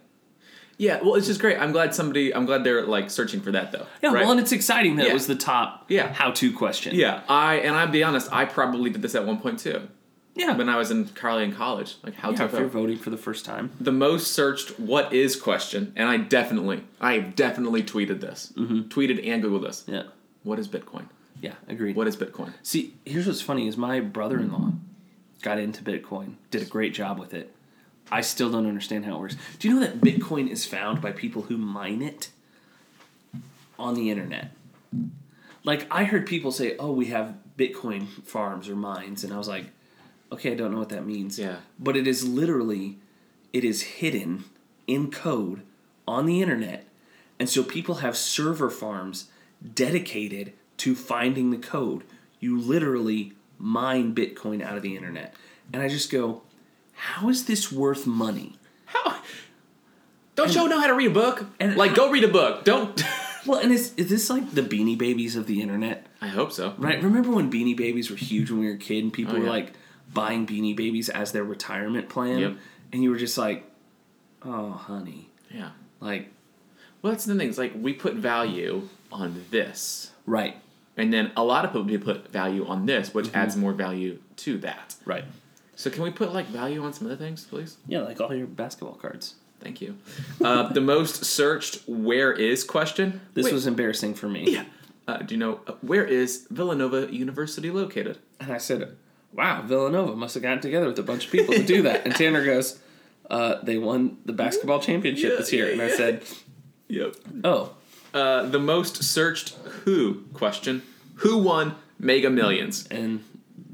[0.79, 1.01] yeah.
[1.03, 1.59] Well, it's just great.
[1.59, 2.35] I'm glad somebody.
[2.35, 3.87] I'm glad they're like searching for that though.
[4.03, 4.13] yeah.
[4.13, 4.23] right?
[4.23, 5.11] Well, and it's exciting that Yeah.
[5.11, 6.13] it was the top Yeah.
[6.13, 6.95] how-to question.
[6.95, 7.23] yeah.
[7.29, 8.33] I and I'll be honest.
[8.33, 9.89] I probably did this at one point too.
[10.35, 10.55] yeah.
[10.57, 12.73] When I was in Carly in college, like how yeah, to if you're vote.
[12.73, 17.19] voting for the first time, the most searched what is question and i definitely i
[17.19, 18.81] definitely tweeted this mm-hmm.
[18.83, 20.03] tweeted and googled this yeah,
[20.43, 21.07] what is bitcoin
[21.41, 21.97] yeah, agreed.
[21.97, 24.73] what is bitcoin See, here's what's funny: is my brother-in-law
[25.43, 27.55] got into Bitcoin, did a great job with it.
[28.11, 29.37] I still don't understand how it works.
[29.59, 32.31] Do you know that Bitcoin is found by people who mine it
[33.79, 34.53] on the internet?
[35.65, 39.49] Like I heard people say, "Oh, we have Bitcoin farms or mines," and I was
[39.49, 39.67] like,
[40.31, 41.57] "Okay, I don't know what that means." Yeah.
[41.79, 42.99] But it is literally,
[43.53, 44.45] it is hidden
[44.87, 45.63] in code
[46.07, 46.87] on the internet,
[47.41, 49.29] and so people have server farms
[49.75, 52.05] dedicated to finding the code.
[52.39, 55.35] You literally mine Bitcoin out of the internet,
[55.73, 56.43] and I just go,
[56.97, 59.17] "How is this worth money?" how
[60.35, 63.03] don't y'all know how to read a book and like go read a book don't
[63.47, 66.07] Well, and is is this like the Beanie Babies of the internet?
[66.21, 67.01] i hope so Right?
[67.03, 69.45] Remember when Beanie Babies were huge when we were a kid and people Oh, were
[69.45, 69.51] yeah.
[69.51, 69.73] like
[70.13, 72.39] buying Beanie Babies as their retirement plan?
[72.39, 72.57] Yep.
[72.93, 73.65] And you were just like,
[74.45, 75.31] oh, honey.
[75.51, 76.31] yeah Like,
[77.03, 80.57] well that's the thing it's like we put value on this right,
[80.97, 83.37] and then a lot of people put value on this which Mm-hmm.
[83.37, 85.25] adds more value to that right.
[85.77, 88.47] So can we put like value on some other things please Yeah, like all your
[88.49, 89.35] basketball cards.
[89.61, 89.97] thank you
[90.45, 94.51] uh, the most searched where is question This Wait, was embarrassing for me.
[94.53, 94.65] yeah
[95.09, 98.97] uh, do you know uh, where is villanova university located And I said,
[99.33, 102.05] wow, Villanova must have gotten together with a bunch of people to do that.
[102.07, 102.79] And Tanner goes,
[103.31, 105.67] uh, they won the basketball championship Yeah, this year.
[105.67, 105.97] yeah, and I yeah.
[105.97, 106.23] said,
[106.89, 107.15] Yep.
[107.45, 107.63] oh,
[108.15, 109.51] Uh, the most searched
[109.85, 110.83] Who question:
[111.17, 112.87] Who won Mega Millions?
[112.91, 113.23] and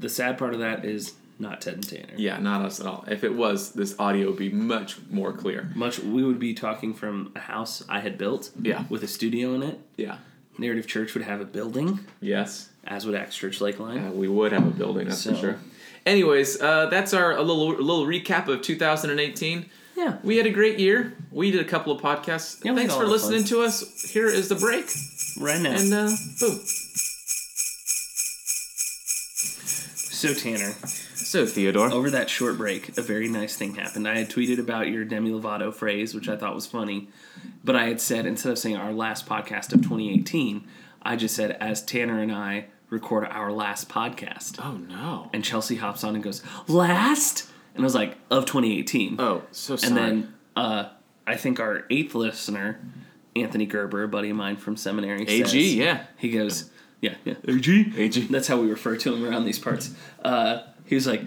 [0.05, 2.13] the sad part of that is not Ted and Tanner.
[2.17, 3.05] Yeah, not us at all.
[3.07, 5.71] If it was, this audio would be much more clear.
[5.75, 8.49] Much we would be talking from a house I had built.
[8.59, 8.85] Yeah.
[8.89, 9.79] With a studio in it.
[9.97, 10.17] Yeah.
[10.57, 12.69] Narrative Church would have a building, Yes.
[12.85, 14.09] as would Acts Church Lakeline.
[14.09, 15.59] Uh, we would have a building, that's for sure.
[16.05, 19.65] Anyways, uh, that's our a little a little recap of 2018.
[19.95, 20.17] Yeah.
[20.23, 21.15] We had a great year.
[21.31, 22.63] We did a couple of podcasts.
[22.65, 23.47] Yeah, Thanks for listening fun.
[23.49, 24.01] to us.
[24.11, 24.85] Here is the break,
[25.39, 25.71] Right now.
[25.75, 26.09] and uh,
[26.39, 26.59] boom.
[29.95, 30.73] so Tanner,
[31.33, 31.91] So Theodore.
[31.91, 34.07] over that short break, a very nice thing happened.
[34.07, 37.09] I had tweeted about your Demi Lovato phrase, which I thought was funny,
[37.63, 40.67] but I had said instead of saying our last podcast of 2018,
[41.01, 44.63] I just said as Tanner and I record our last podcast.
[44.63, 45.31] Oh no.
[45.33, 49.75] And Chelsea hops on and goes, "Last?" And I was like, "Of 2018." Oh, so
[49.75, 49.89] sorry.
[49.89, 50.89] and then uh,
[51.25, 52.79] I think our eighth listener,
[53.35, 56.05] Anthony Gerber, a buddy of mine from seminary, AG, says- yeah.
[56.15, 56.69] he goes,
[57.01, 58.21] "Yeah, yeah, AG, AG.
[58.27, 59.95] That's how we refer to him around these parts.
[60.23, 61.21] Uh, he was like,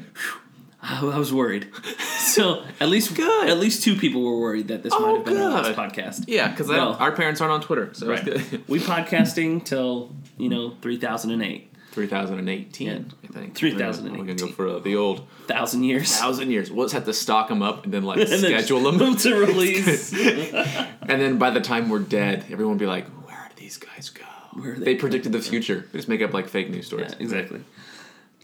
[0.82, 1.68] I was worried.
[2.26, 3.48] So at least Good.
[3.48, 6.24] At least two people were worried that this Oh, might have been our last podcast.
[6.26, 8.68] Yeah, because Well- our parents aren't on Twitter, so Right.
[8.68, 12.98] we podcasting till you know three thousand and eight 3018, Yeah.
[13.24, 13.54] I think.
[13.54, 14.18] 3018.
[14.18, 16.14] We're gonna go for uh, the old thousand years.
[16.14, 16.70] thousand years.
[16.70, 19.34] We'll just have to stock them up and then like And then schedule them, to
[19.46, 20.12] release.
[20.12, 24.10] and then by the time we're dead, everyone will be like, "Where did these guys
[24.10, 25.86] go?" Where are they, they predicted the future.
[25.92, 27.12] They just make up like fake news stories.
[27.12, 27.60] Yeah, exactly.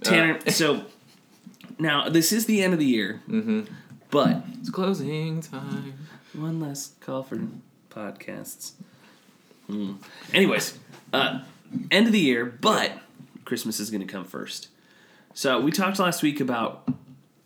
[0.02, 0.84] Tanner, so
[1.78, 3.62] now this is the end of the year, mm-hmm.
[4.10, 5.94] but It's closing time.
[6.32, 7.38] one last call for
[7.90, 8.72] podcasts.
[9.66, 9.94] Hmm.
[10.32, 10.78] Anyways,
[11.12, 11.40] uh,
[11.90, 12.92] end of the year, but
[13.44, 14.68] Christmas is going to come first.
[15.34, 16.88] So we talked last week about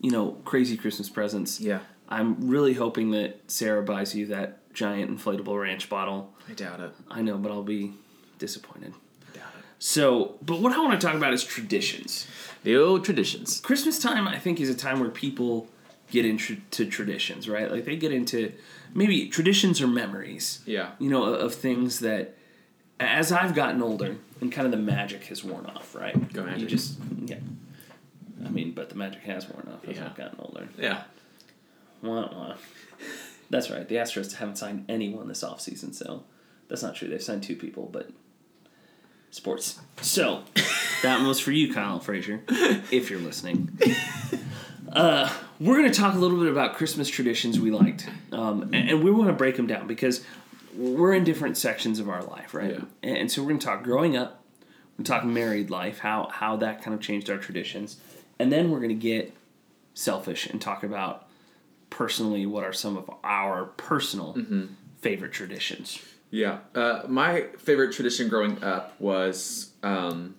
[0.01, 1.61] you know crazy Christmas presents.
[1.61, 1.81] Yeah.
[2.09, 6.33] I'm really hoping that Sarah buys you that giant inflatable ranch bottle.
[6.49, 6.93] I doubt it.
[7.11, 7.95] I know, but I'll be
[8.39, 8.95] disappointed.
[9.33, 9.64] I doubt it.
[9.81, 12.29] So, but what I want to talk about is traditions.
[12.66, 13.60] The old traditions.
[13.60, 15.68] Christmas time, I think, is a time where people
[16.10, 16.56] get into
[16.90, 17.70] traditions, right?
[17.70, 18.52] Like they get into
[18.92, 20.90] maybe traditions or memories, Yeah.
[20.98, 22.34] you know, of things that,
[22.98, 26.32] as I've gotten older, and kind of the magic has worn off, right?
[26.32, 27.36] Go You just, yeah.
[28.44, 30.06] I mean, but the magic has worn off as Yeah.
[30.06, 30.68] I've gotten older.
[30.76, 31.04] Yeah.
[32.02, 32.56] Wah, wah.
[33.48, 33.88] That's right.
[33.88, 36.24] The Astros haven't signed anyone this offseason, so
[36.66, 37.06] that's not true.
[37.06, 38.10] They've signed two people, but
[39.30, 39.78] sports.
[40.02, 40.42] So
[41.03, 43.76] that one was for you, Kyle Frazier, if you're listening.
[44.92, 45.30] Uh,
[45.61, 49.05] we're going to talk a little bit about Christmas traditions we liked, um, and, and
[49.05, 50.24] we want to break them down because
[50.74, 52.72] we're in different sections of our life, right?
[52.72, 52.84] Yeah.
[53.03, 54.42] And, and so we're going to talk growing up.
[54.99, 57.99] We're talk married life, how how that kind of changed our traditions,
[58.38, 59.34] and then we're going to get
[59.92, 61.26] selfish and talk about
[61.90, 64.36] personally what are some of our personal
[65.01, 66.03] favorite traditions.
[66.30, 66.59] Yeah.
[66.74, 70.34] Uh, my favorite tradition growing up was um,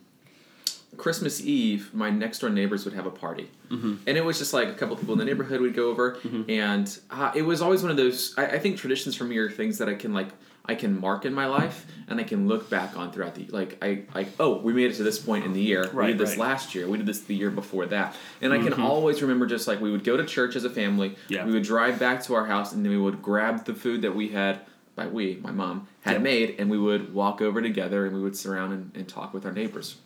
[0.96, 1.94] Christmas Eve.
[1.94, 3.96] My next door neighbors would have a party, mm-hmm.
[4.08, 6.18] and it was just like a couple people in the neighborhood would go over,
[6.48, 8.34] and uh, it was always one of those.
[8.38, 10.30] I, I think traditions for me are things that I can like.
[10.70, 13.78] I can mark in my life, and I can look back on throughout the like.
[13.82, 15.84] I like oh, we made it to this point in the year.
[15.84, 16.40] we Right, did this right.
[16.40, 16.88] last year.
[16.90, 19.92] We did this the year before that, and I can always remember just like we
[19.92, 21.16] would go to church as a family.
[21.28, 21.46] Yeah.
[21.46, 24.16] We would drive back to our house, and then we would grab the food that
[24.16, 24.62] we had
[24.96, 26.22] by we, my mom, had Yep.
[26.22, 29.46] made, and we would walk over together and we would surround and, and talk with
[29.46, 29.98] our neighbors.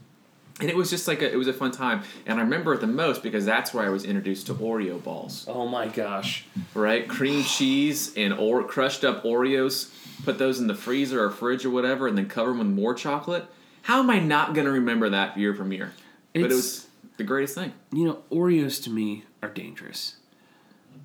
[0.59, 2.81] And it was just like a, it was a fun time, and I remember it
[2.81, 6.45] the most because that's where I was introduced to Oreo balls, Oh my gosh!
[6.73, 7.07] right?
[7.07, 9.91] Cream cheese and or crushed up Oreos.
[10.23, 12.93] Put those in the freezer or fridge or whatever, and then cover them with more
[12.93, 13.45] chocolate.
[13.83, 15.93] How am I not going to remember that year from year?
[16.33, 16.87] but it was
[17.17, 17.73] the greatest thing.
[17.91, 20.17] You know, Oreos to me are dangerous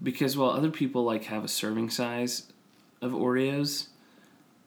[0.03, 2.53] because while other people like have a serving size
[3.01, 3.87] of Oreos,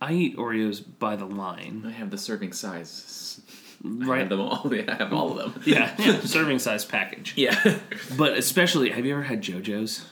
[0.02, 1.84] I eat Oreos by the line.
[1.86, 3.42] I have the serving size.
[3.84, 4.20] I Right?
[4.20, 4.70] have them all.
[4.74, 5.64] Yeah, I have all of them.
[5.66, 7.34] Yeah, yeah, serving size package.
[7.38, 7.80] Yeah.
[8.18, 10.06] But especially, have you ever had Joe-Joe's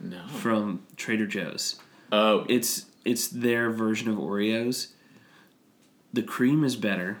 [0.00, 0.26] no.
[0.28, 1.76] from Trader Joe's?
[2.12, 4.88] Oh, It's it's their version of Oreos.
[6.12, 7.18] The cream is better.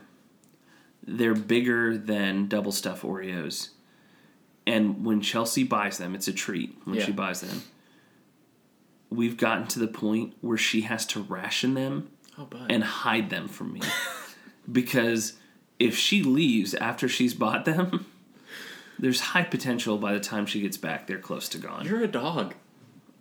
[1.06, 3.70] They're bigger than double stuff Oreos.
[4.66, 7.04] And when Chelsea buys them, it's a treat when Yeah.
[7.06, 7.62] she buys them.
[9.10, 13.48] We've gotten to the point where she has to ration them oh, and hide them
[13.48, 13.80] from me.
[14.70, 15.34] because
[15.78, 18.06] if she leaves after she's bought them,
[18.98, 21.86] there's high potential by the time she gets back they're close to gone.
[21.86, 22.54] You're a dog.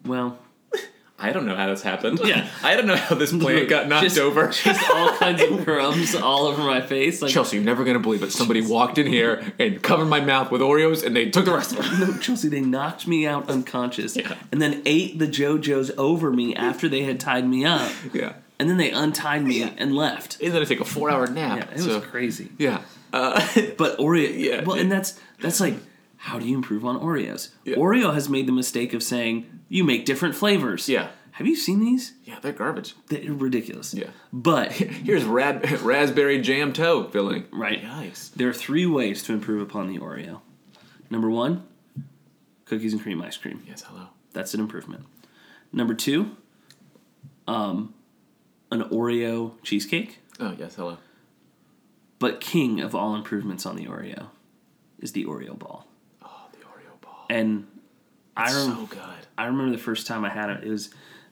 [0.05, 0.39] well,
[1.19, 2.19] I don't know how this happened.
[2.23, 2.47] Yeah.
[2.63, 4.49] I don't know how this plant got knocked Just- over.
[4.49, 7.21] just all kinds of crumbs all over my face.
[7.23, 8.31] Like Chelsea, you're never gonna believe it.
[8.31, 11.71] Somebody walked in here and covered my mouth with Oreos, and they took the rest
[11.71, 11.99] of them.
[12.11, 14.35] no, Chelsea, they knocked me out unconscious, Yeah.
[14.51, 18.69] and then ate the Joe-Joe's over me after they had tied me up, Yeah, and
[18.69, 19.71] then they untied me Yeah.
[19.77, 20.41] and left.
[20.41, 21.57] and then I take a four-hour nap.
[21.69, 22.49] Yeah, it so, was crazy.
[22.57, 22.81] yeah,
[23.13, 23.39] uh,
[23.77, 24.63] But Oreo, Yeah.
[24.63, 25.75] well, and that's that's like,
[26.17, 27.49] how do you improve on Oreos?
[27.63, 27.75] Yeah.
[27.75, 30.89] Oreo has made the mistake of saying you make different flavors.
[30.89, 32.13] yeah, Have you seen these?
[32.25, 32.39] yeah.
[32.41, 32.95] They're garbage.
[33.09, 33.93] They're ridiculous.
[33.93, 34.09] Yeah.
[34.33, 34.71] But
[35.07, 37.45] Here's rad, raspberry jam toe filling.
[37.51, 38.29] right, Nice.
[38.35, 40.41] there are three ways to improve upon the Oreo.
[41.11, 41.63] Number one,
[42.65, 43.61] cookies and cream ice cream.
[43.67, 44.07] Yes, hello.
[44.33, 45.05] That's an improvement.
[45.71, 46.35] Number two,
[47.47, 47.93] um,
[48.71, 50.19] an Oreo cheesecake.
[50.39, 50.97] Oh yes, hello.
[52.19, 54.27] But king of all improvements on the Oreo
[54.99, 55.87] is the Oreo ball.
[56.23, 57.25] Oh, the Oreo ball.
[57.29, 57.67] and
[58.35, 58.99] I rem- so good.
[59.37, 60.63] I remember the first time I had it.
[60.63, 60.89] It was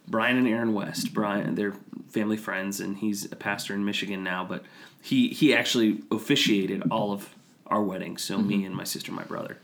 [0.08, 1.14] Brian and Erin West.
[1.14, 1.76] Brian, they're
[2.10, 4.44] family friends, and he's a pastor in Michigan now.
[4.44, 4.64] But
[5.02, 7.34] he he actually officiated all of
[7.68, 8.24] our weddings.
[8.24, 8.66] So me mm-hmm.
[8.68, 9.58] and my sister, and my brother.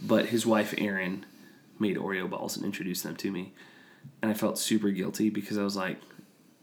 [0.00, 1.24] But his wife Erin
[1.78, 3.52] made Oreo balls and introduced them to me,
[4.22, 5.98] and I felt super guilty because I was like,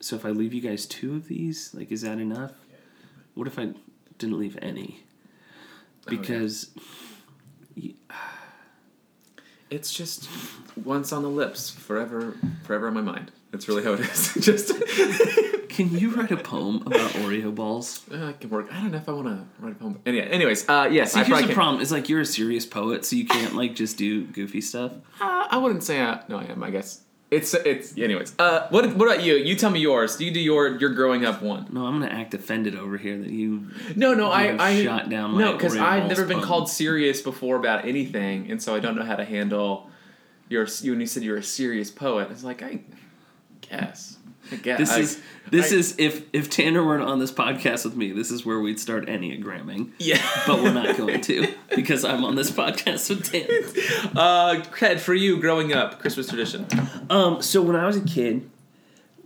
[0.01, 2.51] "So if I leave you guys two of these, like, is that enough?
[3.33, 3.69] What if I
[4.17, 5.03] didn't leave any?"
[6.05, 6.71] Because
[9.71, 10.27] It's just
[10.75, 13.31] once on the lips, forever, forever on my mind.
[13.51, 14.33] That's really how it is.
[14.41, 14.73] just
[15.69, 18.01] can you write a poem about Oreo balls?
[18.13, 18.67] uh, I can work.
[18.69, 20.01] I don't know if I want to write a poem.
[20.05, 23.05] Anyway, anyways, uh, yes, See, I here's the problem: is like you're a serious poet,
[23.05, 24.91] so you can't like just do goofy stuff.
[25.21, 26.37] Uh, I wouldn't say I, no.
[26.37, 26.63] I am.
[26.63, 27.97] I guess it's it's.
[27.97, 29.35] Anyways, uh, what what about you?
[29.35, 30.17] You tell me yours.
[30.17, 31.65] Do you do your your growing up one?
[31.71, 33.71] No, I'm gonna act offended over here that you.
[33.95, 37.55] No, no, You I I shot down no because I've never been called serious before
[37.55, 39.89] about anything, and so I don't know how to handle
[40.49, 40.67] your.
[40.81, 42.81] You when you said you're a serious poet, I was like, I
[43.61, 44.17] guess.
[44.51, 48.11] This I- is this I- is if if Tanner weren't on this podcast with me,
[48.11, 49.91] this is where we'd start enneagramming.
[49.97, 50.21] yeah.
[50.45, 54.11] But we're not going to because I'm on this podcast with Tanner.
[54.15, 56.67] uh, Cred, for you growing up, Christmas tradition.
[57.09, 58.49] Um, so when I was a kid,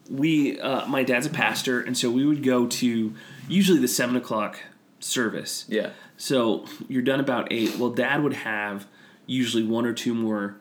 [0.09, 3.13] we uh, my dad's a pastor, and so we would go to
[3.49, 4.59] usually the seven o'clock
[4.99, 5.65] service.
[5.67, 5.89] Yeah.
[6.17, 7.77] So you're done about eight.
[7.77, 8.85] Well, dad would have
[9.25, 10.57] usually one or two more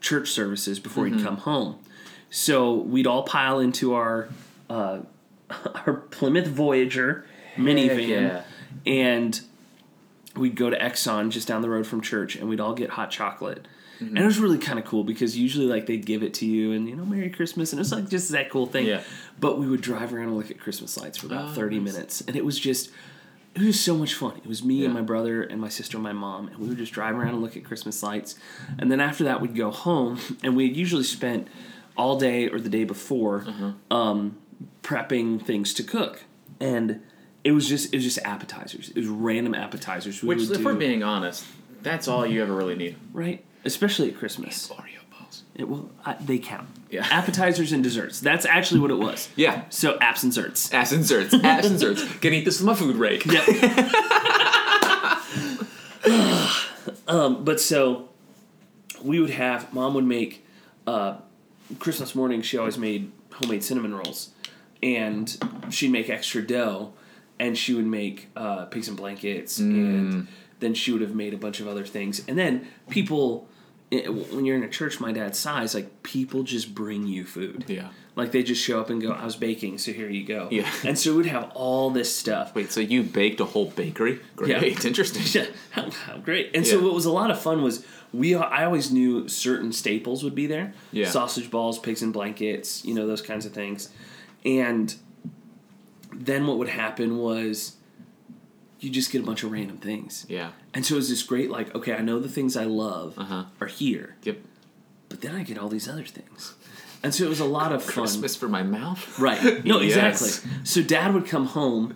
[0.00, 1.18] church services before Mm-hmm.
[1.18, 1.78] he'd come home.
[2.30, 4.28] So we'd all pile into our
[4.68, 5.00] uh,
[5.86, 7.26] our Plymouth Voyager
[7.56, 8.42] minivan, yeah.
[8.86, 9.40] and
[10.36, 13.10] we'd go to Exxon just down the road from church, and we'd all get hot
[13.10, 13.66] chocolate.
[13.96, 14.16] Mm-hmm.
[14.16, 16.72] And it was really kind of cool because usually like they'd give it to you
[16.72, 18.86] and you know Merry Christmas and it was like just that cool thing.
[18.86, 19.02] Yeah.
[19.38, 21.92] But we would drive around and look at Christmas lights for about Oh, thirty nice.
[21.92, 22.90] minutes, and it was just
[23.54, 24.36] it was so much fun.
[24.36, 26.78] It was me and my brother and my sister and my mom, and we would
[26.78, 28.36] just drive around and look at Christmas lights.
[28.78, 31.48] And then after that, we'd go home, and we usually spent
[31.96, 33.72] all day or the day before Uh-huh.
[33.96, 34.36] um,
[34.82, 36.24] prepping things to cook.
[36.60, 37.00] And
[37.44, 38.88] it was just it was just appetizers.
[38.90, 40.22] It was random appetizers.
[40.22, 41.44] We Which, if do, we're being honest,
[41.82, 42.96] that's all you ever really need.
[43.12, 44.68] right, especially at Christmas.
[44.68, 45.42] Oreo balls.
[45.54, 46.68] It will I, they count.
[46.90, 47.06] Yeah.
[47.10, 48.20] appetizers and desserts.
[48.20, 49.28] That's actually what it was.
[49.36, 49.62] Yeah.
[49.70, 50.72] So apps and desserts.
[50.72, 51.32] Ass inserts.
[51.32, 52.02] Ass inserts.
[52.18, 53.24] Can eat this with my food rake.
[53.24, 53.44] Yep.
[57.08, 58.08] um, but so
[59.02, 60.44] we would have mom would make
[60.86, 61.16] uh,
[61.78, 62.42] Christmas morning.
[62.42, 64.30] She always made homemade cinnamon rolls,
[64.82, 65.36] and
[65.70, 66.92] she'd make extra dough,
[67.38, 70.28] and she would make uh, pigs and blankets, and
[70.60, 73.46] then she would have made a bunch of other things, and then people.
[73.92, 77.64] When you're in a church my dad's size, like people just bring you food.
[77.66, 77.88] Yeah.
[78.14, 80.70] Like they just show up and go, "I was baking, so here you go." Yeah.
[80.84, 82.54] And so we'd have all this stuff.
[82.54, 84.20] Wait, so you baked a whole bakery?
[84.36, 84.50] Great.
[84.50, 84.62] Yeah.
[84.86, 85.22] Interesting.
[85.32, 86.52] Yeah, how, how great!
[86.54, 88.34] And so what was a lot of fun was we.
[88.34, 90.72] I always knew certain staples would be there.
[90.92, 91.08] Yeah.
[91.08, 93.90] sausage balls, pigs in blankets, you know those kinds of things.
[94.44, 94.94] And
[96.12, 97.76] then what would happen was
[98.80, 100.24] you just get a bunch of random things.
[100.28, 100.52] Yeah.
[100.74, 103.44] And so it was this great like, okay, I know the things I love Uh-huh.
[103.60, 104.38] are here, Yep.
[105.08, 106.54] but then I get all these other things.
[107.02, 107.92] And so it was a lot of fun.
[107.92, 109.18] Christmas for my mouth.
[109.18, 109.64] Right.
[109.64, 110.22] No, Yes.
[110.22, 110.50] exactly.
[110.64, 111.94] So dad would come home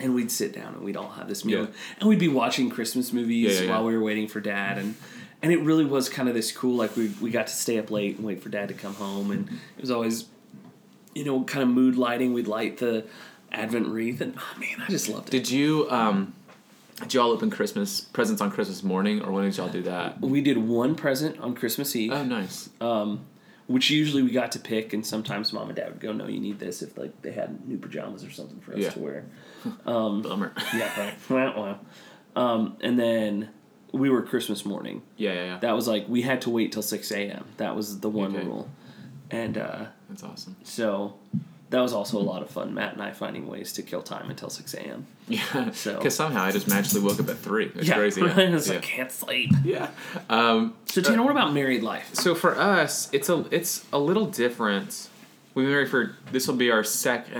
[0.00, 1.60] and we'd sit down and we'd all have this meal.
[1.62, 1.66] Yeah.
[2.00, 4.94] And we'd be watching Christmas movies Yeah, yeah, while we were waiting for dad and
[5.42, 7.90] and it really was kind of this cool like we we got to stay up
[7.90, 10.26] late and wait for dad to come home and it was always
[11.14, 13.04] you know kind of mood lighting we'd light the
[13.52, 15.30] advent wreath and oh man I just loved it.
[15.30, 16.34] Did you um
[17.00, 20.20] did y'all open Christmas presents on Christmas morning or when did y'all do that?
[20.20, 22.12] we did one present on Christmas Eve.
[22.12, 22.68] Oh nice.
[22.80, 23.24] um,
[23.70, 26.40] which usually we got to pick, and sometimes mom and dad would go, "No, you
[26.40, 28.90] need this." If like they had new pajamas or something for us Yeah.
[28.90, 29.24] to wear.
[29.84, 30.52] Bummer.
[30.74, 31.56] Yeah, right.
[31.56, 31.78] Wow.
[32.36, 33.50] Um, and then
[33.92, 35.02] we were Christmas morning.
[35.16, 35.58] Yeah, yeah, yeah.
[35.58, 37.44] That was like we had to wait till six a.m.
[37.58, 38.44] That was the one Okay.
[38.46, 38.68] rule,
[39.30, 40.56] and uh, That's awesome.
[40.64, 41.14] so
[41.70, 42.74] that was also a lot of fun.
[42.74, 45.06] Matt and I finding ways to kill time until six a.m.
[45.28, 45.70] Yeah.
[45.70, 47.70] So- Because somehow I just magically woke up at three.
[47.74, 48.20] It's yeah, crazy.
[48.22, 48.38] Yeah.
[48.40, 48.74] it's yeah.
[48.74, 49.52] like can't sleep.
[49.64, 49.90] yeah.
[50.28, 52.12] Um, So uh, Tanner, what about married life?
[52.14, 55.08] so for us, it's a it's a little different.
[55.54, 57.36] We've been married for this will be our second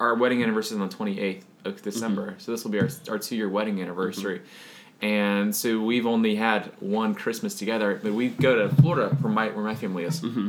[0.00, 2.30] uh, our wedding anniversary is on the twenty eighth of December.
[2.30, 2.38] Mm-hmm.
[2.40, 4.38] So this will be our our two year wedding anniversary.
[4.40, 5.04] Mm-hmm.
[5.04, 9.48] And so we've only had one Christmas together, but we go to Florida for my
[9.50, 10.20] where my family is.
[10.20, 10.48] Mm-hmm.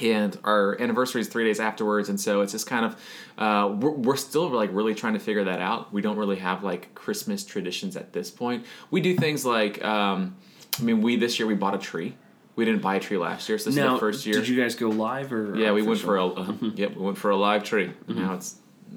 [0.00, 2.96] And our anniversary is three days afterwards, and so it's just kind of
[3.38, 5.92] uh, we're, we're still like really trying to figure that out.
[5.92, 8.64] We don't really have like Christmas traditions at this point.
[8.90, 10.36] We do things like, um,
[10.78, 12.14] I mean, we this year we bought a tree.
[12.56, 14.34] We didn't buy a tree last year, so this now, is the first year.
[14.34, 17.18] did you guys go live or Yeah, we went for a uh, yep, we went
[17.18, 17.92] for a live tree.
[18.08, 18.56] And Now it's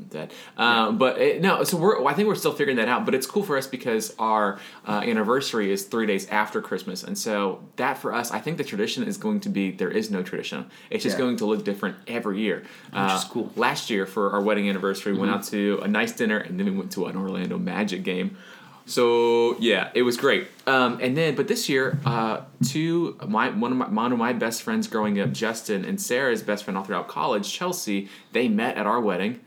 [0.10, 0.32] dead.
[0.58, 2.06] Uh, But it, no, so we're.
[2.06, 3.06] I think we're still figuring that out.
[3.06, 7.18] But it's cool for us because our uh, anniversary is three days after Christmas, and
[7.18, 10.24] so that for us, I think the tradition is going to be there is no
[10.24, 10.66] tradition.
[10.90, 11.24] It's just Yeah.
[11.26, 12.64] going to look different every year.
[12.92, 13.52] Which is cool.
[13.56, 16.66] Last year for our wedding anniversary, we went out to a nice dinner, and then
[16.66, 18.38] we went to an Orlando Magic game.
[18.86, 20.48] So yeah, it was great.
[20.68, 24.34] Um, and then, but this year, uh, two my one of my one of my
[24.34, 28.76] best friends growing up, Justin, and Sarah's best friend all throughout college, Chelsea, they met
[28.76, 29.40] at our wedding,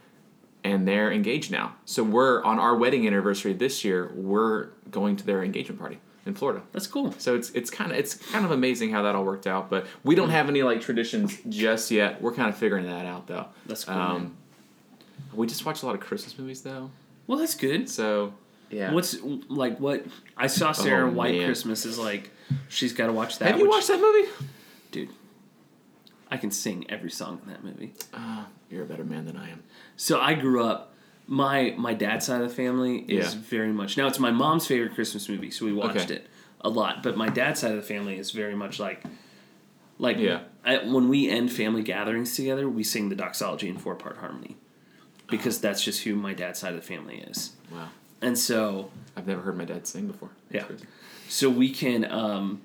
[0.73, 1.75] and they're engaged now.
[1.85, 4.13] So we're on our wedding anniversary this year.
[4.15, 6.63] We're going to their engagement party in Florida.
[6.73, 7.13] That's cool.
[7.19, 9.71] So it's it's kind of it's kind of amazing how that all worked out.
[9.71, 12.21] But we don't have any like traditions just yet.
[12.21, 13.47] We're kind of figuring that out though.
[13.67, 13.95] That's cool.
[13.95, 14.37] Um,
[15.33, 16.91] we just watch a lot of Christmas movies though.
[17.27, 17.89] Well, that's good.
[17.89, 18.35] So
[18.71, 18.93] yeah.
[18.93, 19.17] What's
[19.49, 20.05] like what
[20.37, 21.47] I saw Sarah Oh, White man.
[21.47, 22.31] Christmas is like
[22.69, 23.53] she's got to watch that.
[23.53, 24.29] have you watched that movie?
[26.31, 27.95] I can sing every song in that movie.
[28.13, 29.63] Uh, you're a better man than I am.
[29.97, 30.93] So I grew up.
[31.29, 33.41] My my dad's side of the family is Yeah.
[33.43, 34.07] very much now.
[34.07, 36.15] It's my mom's favorite Christmas movie, so we watched Okay.
[36.17, 36.27] it
[36.61, 37.03] a lot.
[37.03, 39.03] But my dad's side of the family is very much like,
[39.99, 40.41] like Yeah.
[40.65, 44.57] I, when we end family gatherings together, we sing the doxology in four part harmony,
[45.29, 47.53] because that's just who my dad's side of the family is.
[47.73, 47.89] Wow.
[48.23, 50.31] And so I've never heard my dad sing before.
[50.51, 50.69] That's Yeah.
[50.69, 50.87] crazy.
[51.29, 52.05] So we can.
[52.05, 52.63] Um,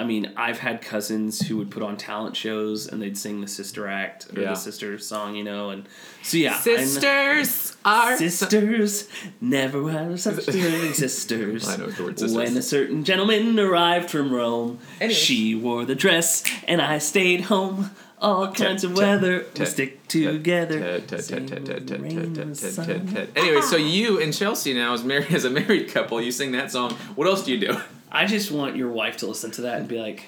[0.00, 3.46] I mean, I've had cousins who would put on talent shows and they'd sing the
[3.46, 4.50] sister act or Yeah.
[4.50, 5.84] the sister song, you know, and
[6.22, 9.08] so yeah, I kn- Sisters are sisters
[9.40, 11.68] never were such good sisters.
[11.68, 12.34] I know the word sisters.
[12.36, 15.16] When a certain gentleman arrived from Rome, Anyways.
[15.18, 17.90] she wore the dress and I stayed home.
[18.22, 20.78] All kinds of weather, we stick together.
[20.78, 22.86] Ted, Ted, Same Ted, Ted, with Ted, the rain Ted, and Ted, the Ted, sun.
[22.86, 23.28] Ted, Ted.
[23.34, 26.70] Anyway, so you and Chelsea now as married as a married couple, you sing that
[26.70, 26.92] song.
[27.14, 27.80] What else do you do?
[28.12, 30.26] I just want your wife to listen to that and be like,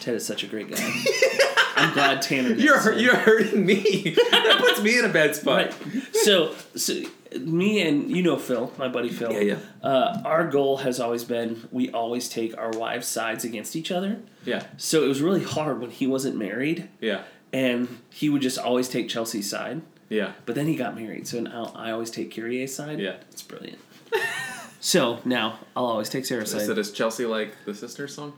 [0.00, 0.78] Ted is such a great guy.
[1.76, 2.54] I'm glad Tanner.
[2.54, 4.14] You're hurt, you're hurting me.
[4.30, 5.72] that puts me in a bad spot.
[5.84, 6.02] right.
[6.12, 6.94] So, so
[7.40, 9.32] me and you know Phil, my buddy Phil.
[9.32, 9.58] Yeah, yeah.
[9.88, 14.18] Uh, our goal has always been we always take our wives' sides against each other.
[14.44, 18.58] Yeah, So it was really hard when he wasn't married, yeah, and he would just
[18.58, 19.82] always take Chelsea's side.
[20.08, 20.32] yeah.
[20.46, 22.98] But then he got married, so now I always take Kyrie's side.
[23.00, 23.16] Yeah.
[23.30, 23.78] it's brilliant.
[24.84, 26.62] so now I'll always take Sarah's side.
[26.62, 28.32] So does Chelsea like the sister song?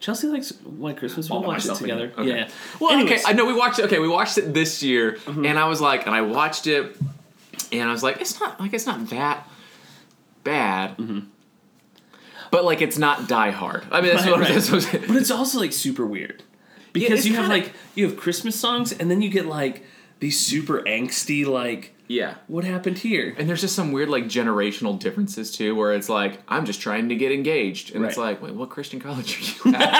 [0.00, 1.28] Chelsea likes White Christmas.
[1.28, 2.12] We'll All by watch it together.
[2.16, 2.28] Okay.
[2.28, 2.48] Yeah.
[2.80, 3.22] Well, Anyways.
[3.24, 3.86] okay, I know we watched it.
[3.86, 5.44] Okay, we watched it this year, Mm-hmm.
[5.44, 6.96] and I was like, and I watched it,
[7.72, 9.48] and I was like, it's not like it's not that
[10.44, 11.18] bad, Mm-hmm.
[12.52, 13.84] but like it's not Die Hard.
[13.90, 14.54] I mean, that's Right, what, right.
[14.54, 16.42] that's what But it's also like super weird
[16.92, 19.84] because it's you have like you have Christmas songs and then you get like
[20.20, 22.34] these super angsty like yeah.
[22.48, 23.34] what happened here?
[23.38, 27.08] And there's just some weird like generational differences too, where it's like I'm just trying
[27.10, 29.94] to get engaged, and it's like, wait, what Christian college are you at?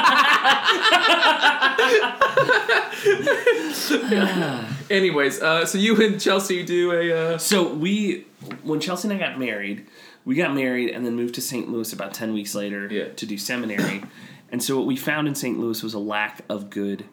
[4.90, 8.26] Anyways, uh, so you and Chelsea do a uh, So we
[8.62, 9.86] when Chelsea and I got married,
[10.24, 11.70] we got married and then moved to St.
[11.70, 13.08] Louis about ten weeks later Yeah.
[13.08, 14.02] to do seminary.
[14.52, 15.58] and so what we found in St.
[15.58, 17.04] Louis was a lack of good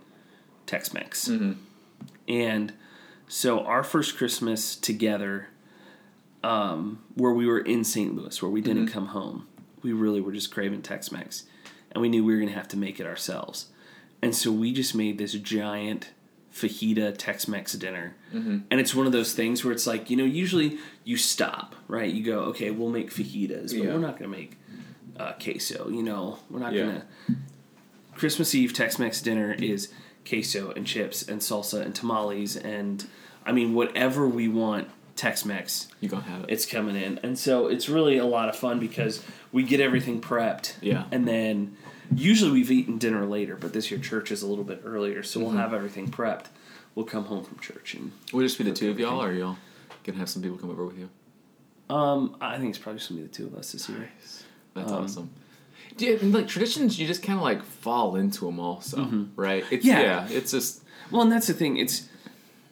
[0.66, 1.28] Tex-Mex.
[1.28, 1.54] Mm-hmm.
[2.28, 2.74] And
[3.28, 5.48] so our first Christmas together,
[6.44, 8.16] um, where we were in St.
[8.16, 8.94] Louis, where we didn't Mm-hmm.
[8.94, 9.48] come home,
[9.82, 11.44] we really were just craving Tex-Mex,
[11.92, 13.68] and we knew we were gonna have to make it ourselves.
[14.22, 16.10] And so we just made this giant
[16.54, 18.60] fajita Tex-Mex dinner, Mm-hmm.
[18.72, 22.12] and it's one of those things where it's like you know, usually you stop, right?
[22.14, 23.94] You go, okay, we'll make fajitas, but Yeah.
[23.94, 24.58] we're not gonna make
[25.18, 25.90] uh, queso.
[25.90, 26.86] You know, we're not Yeah.
[26.86, 27.06] gonna.
[28.16, 29.92] Christmas Eve Tex-Mex dinner is
[30.28, 33.06] queso and chips and salsa and tamales and
[33.46, 36.50] I mean whatever we want Tex-Mex you gonna have it.
[36.50, 37.20] it's coming in.
[37.24, 40.74] And so it's really a lot of fun because we get everything prepped.
[40.82, 41.06] Yeah.
[41.12, 41.78] And then
[42.14, 45.40] usually we've eaten dinner later, but this year church is a little bit earlier, so
[45.40, 45.50] Mm-hmm.
[45.50, 46.48] we'll have everything prepped.
[46.96, 49.58] We'll come home from church and we'll just be the two of y'all, or y'all
[50.04, 51.10] gonna have some people come over with you?
[51.90, 54.10] um I think it's probably just gonna be the two of us this year.
[54.74, 55.30] That's Um, awesome.
[55.98, 59.64] Do you, like traditions, you just kind of like fall into them also, right?
[59.72, 59.98] It's, Mm-hmm.
[60.02, 60.28] Yeah.
[60.28, 60.28] yeah.
[60.38, 61.78] It's just Well, and that's the thing.
[61.78, 62.08] It's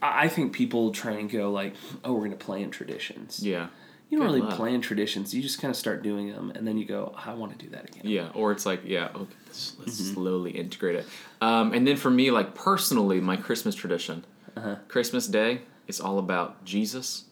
[0.01, 3.39] I think people try and go like, oh, we're gonna plan traditions.
[3.41, 3.67] yeah,
[4.09, 4.57] You don't Good really luck.
[4.57, 5.33] plan traditions.
[5.33, 7.71] You just kind of start doing them, and then you go, I want to do
[7.71, 8.01] that again.
[8.03, 8.29] yeah.
[8.33, 10.13] Or it's like yeah, okay, let's, let's Mm-hmm.
[10.15, 11.05] slowly integrate it.
[11.39, 14.25] Um, and then for me, like personally, my Christmas tradition,
[14.57, 14.75] Uh-huh.
[14.89, 17.23] Christmas Day is all about Jesus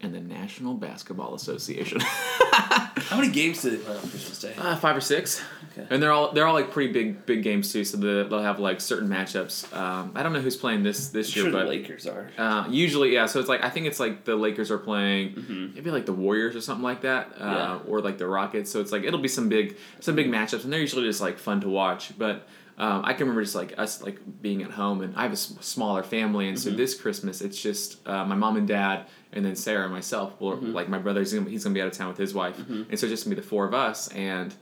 [0.00, 2.00] and the National Basketball Association.
[2.50, 4.54] How many games do they play on Christmas Day?
[4.58, 5.42] Uh, five or six,
[5.72, 5.86] Okay.
[5.90, 7.84] and they're all they're all like pretty big big games too.
[7.84, 9.72] So the, they'll have like certain matchups.
[9.76, 12.30] Um, I don't know who's playing this this I'm year, sure but the Lakers are.
[12.36, 13.26] Uh, usually, yeah.
[13.26, 16.54] So it's like I think it's like the Lakers are playing, maybe like the Warriors
[16.56, 17.86] or something like that, uh, Mm-hmm.
[17.86, 17.92] Yeah.
[17.92, 18.70] or like the Rockets.
[18.70, 21.38] So it's like it'll be some big some big matchups, and they're usually just like
[21.38, 22.16] fun to watch.
[22.18, 22.46] But
[22.78, 25.34] um, I can remember just like us like being at home, and I have a
[25.34, 26.70] s- smaller family, and Mm-hmm.
[26.70, 30.34] so this Christmas it's just uh, my mom and dad, and then Sarah and myself.
[30.40, 30.72] Well, Mm-hmm.
[30.72, 33.06] like my brother's gonna, he's gonna be out of town with his wife, and so
[33.06, 34.54] it's just gonna be the four of us, and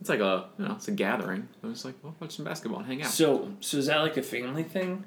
[0.00, 1.48] it's like a you know it's a gathering.
[1.62, 3.10] I'm just like well, watch some basketball and hang out.
[3.10, 5.04] So, so is that like a family thing?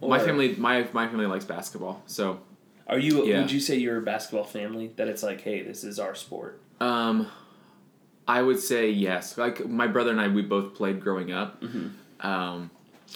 [0.00, 2.40] my family my my family likes basketball, so
[2.88, 3.24] Are you?
[3.24, 3.40] Yeah.
[3.42, 4.92] Would you say you're a basketball family?
[4.96, 6.60] That it's like, hey, this is our sport.
[6.80, 7.28] Um,
[8.26, 9.38] I would say yes.
[9.38, 11.62] Like my brother and I, we both played growing up.
[12.20, 12.70] Um,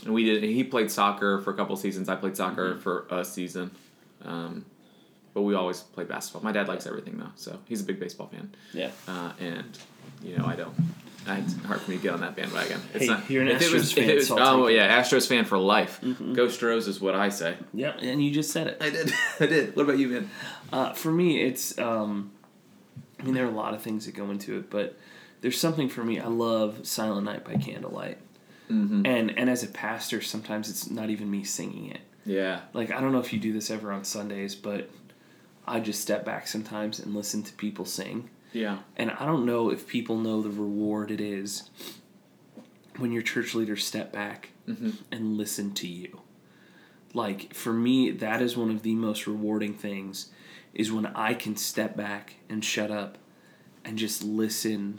[0.04, 0.42] and we did.
[0.44, 2.08] He played soccer for a couple seasons.
[2.08, 3.70] I played soccer for a season.
[4.24, 4.64] Um,
[5.36, 6.42] but we always play basketball.
[6.42, 8.54] My dad likes everything though, so he's a big baseball fan.
[8.72, 8.90] Yeah.
[9.06, 9.78] Uh, and
[10.24, 10.74] you know, I don't.
[11.28, 12.80] It's hard for me to get on that bandwagon.
[12.94, 15.28] It's Hey, not, you're an if it was- Astros fan, was- so oh yeah, Astros
[15.28, 16.00] fan for life.
[16.32, 17.56] Go Stros is what I say.
[17.74, 17.98] Yep.
[18.00, 18.78] And you just said it.
[18.80, 19.12] I did.
[19.40, 19.76] I did.
[19.76, 20.30] What about you, man?
[20.72, 21.78] Uh, for me, it's.
[21.78, 22.30] Um,
[23.20, 24.96] I mean, there are a lot of things that go into it, but
[25.42, 26.18] there's something for me.
[26.18, 28.16] I love Silent Night by Candlelight,
[28.70, 29.04] Mm-hmm.
[29.04, 32.00] and and as a pastor, sometimes it's not even me singing it.
[32.24, 32.60] Yeah.
[32.72, 34.88] Like I don't know if you do this ever on Sundays, but
[35.66, 38.30] I just step back sometimes and listen to people sing.
[38.52, 38.78] Yeah.
[38.96, 41.70] And I don't know if people know the reward it is
[42.98, 44.90] when your church leaders step back Mm-hmm.
[45.12, 46.18] and listen to you.
[47.14, 50.30] Like for me, that is one of the most rewarding things
[50.74, 53.16] is when I can step back and shut up
[53.84, 54.98] and just listen.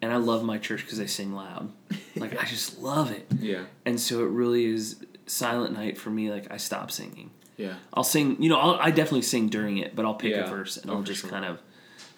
[0.00, 1.70] And I love my church because they sing loud.
[2.16, 3.26] Like I just love it.
[3.38, 3.64] Yeah.
[3.84, 6.30] And so it really is silent night for me.
[6.30, 7.30] Like I stop singing.
[7.60, 7.74] Yeah.
[7.94, 10.46] I'll sing, you know, I'll, I definitely sing during it, but I'll pick Yeah.
[10.46, 11.30] a verse and Oh, I'll just sure.
[11.30, 11.58] kind of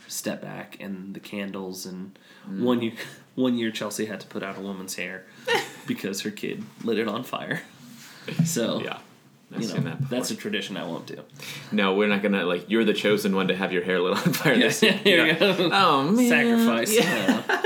[0.09, 2.19] step back and the candles and
[2.49, 2.63] Mm.
[2.63, 2.93] one year
[3.35, 5.25] one year Chelsea had to put out a woman's hair
[5.87, 7.63] because her kid lit it on fire.
[8.45, 8.99] So Yeah.
[9.55, 11.19] I've you know, that that's a tradition I won't do.
[11.73, 12.71] No, we're not gonna like.
[12.71, 14.55] You're the chosen one to have your hair lit on fire.
[14.55, 14.93] Yeah, this year.
[14.93, 15.71] here you go.
[15.73, 16.95] Oh man, Sacrifice.
[16.97, 17.43] Yeah.
[17.49, 17.63] Yeah.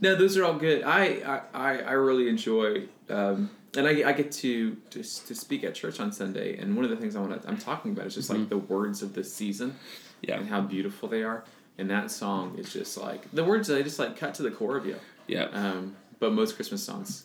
[0.00, 0.82] No, those are all good.
[0.84, 5.64] I I, I, I really enjoy, um, and I, I get to, to to speak
[5.64, 6.56] at church on Sunday.
[6.58, 8.58] And one of the things I want to I'm talking about is just like the
[8.58, 9.76] words of this season
[10.22, 10.38] Yeah.
[10.38, 11.44] and how beautiful they are.
[11.78, 13.68] And that song is just like the words.
[13.68, 14.96] They just like cut to the core of you.
[15.26, 15.44] Yeah.
[15.52, 17.24] Um, but most Christmas songs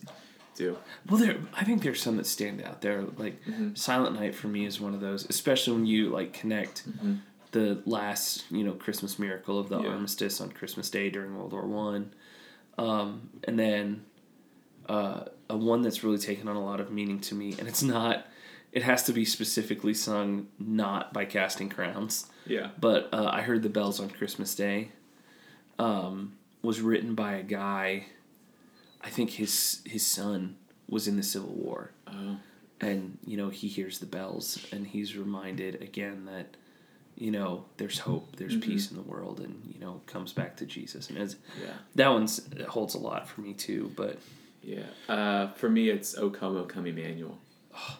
[0.56, 0.78] do.
[1.10, 1.38] Well, there.
[1.56, 2.82] I think there's some that stand out.
[2.82, 3.74] There, like Mm-hmm.
[3.76, 6.84] Silent Night for me is one of those, especially when you like connect
[7.52, 9.90] the last, you know, Christmas miracle of the Yeah.
[9.90, 12.14] armistice on Christmas Day during World War One,
[12.78, 14.06] um, and then
[14.90, 17.84] uh, a one that's really taken on a lot of meaning to me, and it's
[17.84, 18.28] not.
[18.72, 22.70] It has to be specifically sung not by Casting Crowns, Yeah.
[22.80, 24.90] but uh, I heard the bells on Christmas Day.
[25.80, 28.06] Um, was written by a guy.
[29.02, 30.56] I think his his son
[30.88, 32.38] was in the Civil War, Oh.
[32.82, 36.56] and you know he hears the bells, and he's reminded again that
[37.16, 40.66] you know there's hope, there's peace in the world, and you know comes back to
[40.66, 41.74] Jesus, and it's, Yeah.
[41.96, 43.92] that one's it holds a lot for me too.
[43.96, 44.20] But
[44.64, 44.84] Yeah.
[45.10, 47.38] Uh, for me, it's O Come, O Come Emmanuel.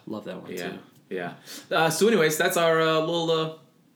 [0.06, 0.68] love that one Yeah.
[0.70, 0.78] too.
[1.10, 1.32] Yeah.
[1.70, 3.30] Uh, so, anyways, that's our uh, little.
[3.30, 3.52] Uh,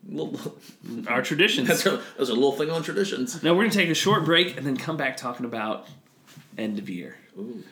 [0.08, 0.56] little
[1.08, 1.66] Our traditions.
[1.68, 3.42] that's a, that's our little thing on traditions.
[3.42, 5.88] now we're gonna take a short break and then come back talking about
[6.56, 7.16] end of year.
[7.36, 7.64] Ooh.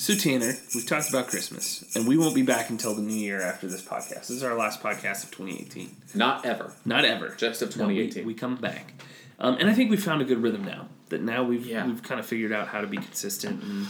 [0.00, 3.42] So Tanner, we've talked about Christmas, and we won't be back until the new year
[3.42, 4.20] after this podcast.
[4.28, 5.94] This is our last podcast of 2018.
[6.14, 6.72] Not ever.
[6.86, 7.28] Not ever.
[7.36, 8.26] Just of No, we- 2018.
[8.26, 8.94] we, come back,
[9.38, 10.88] um, and I think we found a good rhythm now.
[11.10, 11.86] That now we've Yeah.
[11.86, 13.86] we've kind of figured out how to be consistent and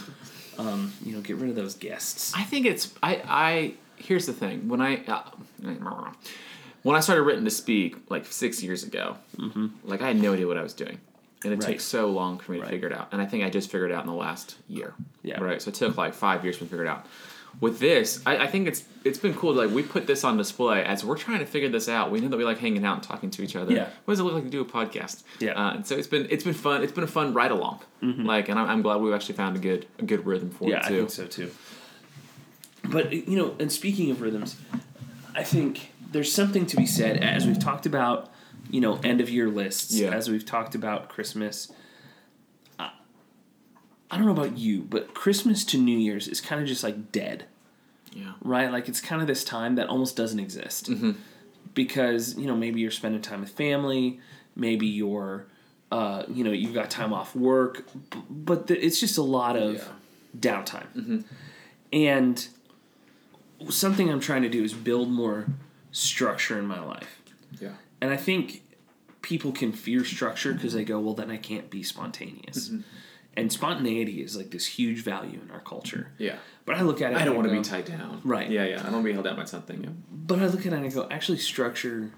[0.57, 2.33] um, you know get rid of those guests.
[2.35, 5.23] I think it's I I here's the thing when I uh,
[6.83, 9.17] when I started written to speak like six years ago,
[9.83, 10.99] like I had no idea what I was doing,
[11.43, 11.65] and it Right.
[11.65, 12.71] takes so long for me to Right.
[12.71, 13.09] figure it out.
[13.11, 14.93] And I think I just figured it out in the last year.
[15.23, 15.41] Yeah.
[15.41, 15.61] Right.
[15.61, 17.05] So it took like five years to figure it out.
[17.61, 19.53] With this, I, I think it's it's been cool.
[19.53, 22.09] Like we put this on display as we're trying to figure this out.
[22.09, 23.73] We know that we like hanging out and talking to each other.
[23.73, 23.89] Yeah.
[24.05, 25.23] What does it look like to do a podcast?
[25.39, 25.51] Yeah.
[25.53, 26.83] Uh, and so it's been it's been fun.
[26.83, 27.81] It's been a fun ride along.
[28.01, 30.71] Like, and I'm, I'm glad we've actually found a good a good rhythm for Mm-hmm.
[30.71, 31.51] yeah, I think so too.
[32.85, 34.55] But you know, and speaking of rhythms,
[35.35, 38.31] I think there's something to be said as we've talked about,
[38.71, 39.93] you know, end of year lists.
[39.93, 40.09] Yeah.
[40.11, 41.71] As we've talked about Christmas.
[44.11, 47.11] I, don't know about you, but Christmas to New Year's is kind of just like
[47.11, 47.45] dead.
[48.11, 48.31] Yeah.
[48.41, 48.71] right?
[48.71, 51.11] Like it's kind of this time that almost doesn't exist Mm-hmm.
[51.75, 54.19] because you know maybe you're spending time with family,
[54.55, 55.45] maybe you're,
[55.91, 57.87] uh, you know, you've got time off work,
[58.29, 59.83] but the, it's just a lot of Yeah.
[60.39, 60.87] downtime.
[60.95, 61.19] Mm-hmm.
[61.93, 62.47] And
[63.69, 65.47] something I'm trying to do is build more
[65.91, 67.21] structure in my life,
[67.59, 67.73] Yeah.
[68.01, 68.63] and I think
[69.21, 72.69] people can fear structure because they go, well, then I can't be spontaneous.
[72.69, 72.81] Mm-hmm.
[73.37, 76.11] And spontaneity is like this huge value in our culture.
[76.17, 76.35] Yeah.
[76.65, 77.17] But I look at it.
[77.17, 78.21] I don't want to be tied down.
[78.25, 78.49] Right.
[78.49, 78.79] Yeah, yeah.
[78.79, 79.83] I don't want to be held down by something.
[79.83, 79.89] Yeah.
[80.11, 82.11] But I look at it and I go, actually, structure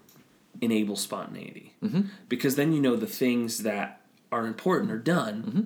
[0.61, 2.01] enables spontaneity Mm-hmm.
[2.29, 4.01] because then you know the things that
[4.31, 5.43] are important are done.
[5.43, 5.61] Mm-hmm.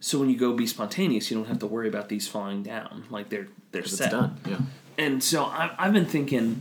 [0.00, 3.04] So when you go be spontaneous, you don't have to worry about these falling down.
[3.10, 4.10] Like they're they're It's set.
[4.10, 4.38] done.
[4.46, 4.58] Yeah.
[4.98, 6.60] And so I, I've been thinking,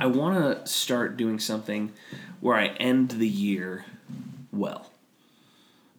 [0.00, 1.92] I want to start doing something
[2.40, 3.86] where I end the year
[4.52, 4.90] well.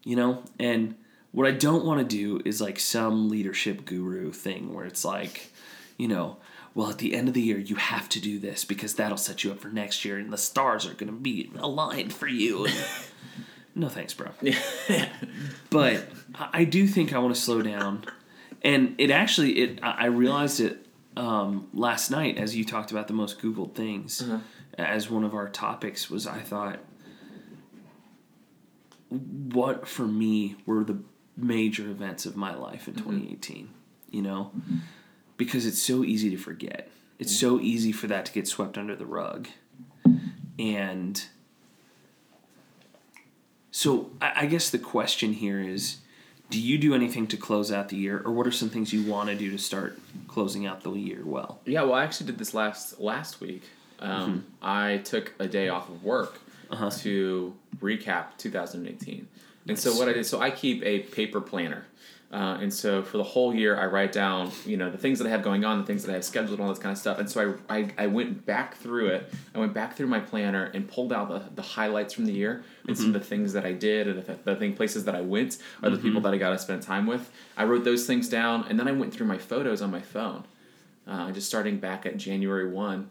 [0.04, 0.96] You know, and
[1.32, 5.52] what I don't want to do is like some leadership guru thing where it's like,
[5.98, 6.38] you know,
[6.76, 9.44] well, at the end of the year, you have to do this because that'll set
[9.44, 12.68] you up for next year, and the stars are going to be aligned for you.
[13.76, 14.32] No thanks, bro.
[15.70, 16.06] but
[16.38, 18.04] I do think I want to slow down,
[18.62, 23.08] and it actually it I I realized it um, last night as you talked about
[23.08, 24.28] the most Googled things
[24.78, 26.80] as one of our topics was I thought
[29.10, 31.00] what for me were the
[31.42, 33.70] major events of my life in 2018
[34.12, 34.52] you know?
[35.38, 36.90] Because it's so easy to forget.
[37.20, 39.48] It's so easy for that to get swept under the rug.
[40.58, 41.24] And
[43.72, 45.98] so I, I guess the question here is
[46.50, 48.22] do you do anything to close out the year?
[48.26, 51.22] Or what are some things you want to do to start closing out the year
[51.24, 51.60] well?
[51.66, 53.62] Yeah, well, I actually did this last last week.
[54.00, 56.40] Um, I took a day off of work
[56.72, 56.90] Uh-huh.
[57.02, 59.28] to recap 2018.
[59.70, 61.86] And so what I did, so I keep a paper planner.
[62.32, 65.26] Uh, and so for the whole year, I write down, you know, the things that
[65.26, 67.18] I have going on, the things that I have scheduled, all this kind of stuff.
[67.18, 69.34] And so I, I, I went back through it.
[69.56, 72.64] I went back through my planner and pulled out the, the highlights from the year
[72.88, 75.22] and some of the things that I did and the, the thing, places that I
[75.22, 77.32] went or the people that I got to spend time with.
[77.58, 80.44] I wrote those things down and then I went through my photos on my phone
[81.10, 83.10] uh, just starting back at January one,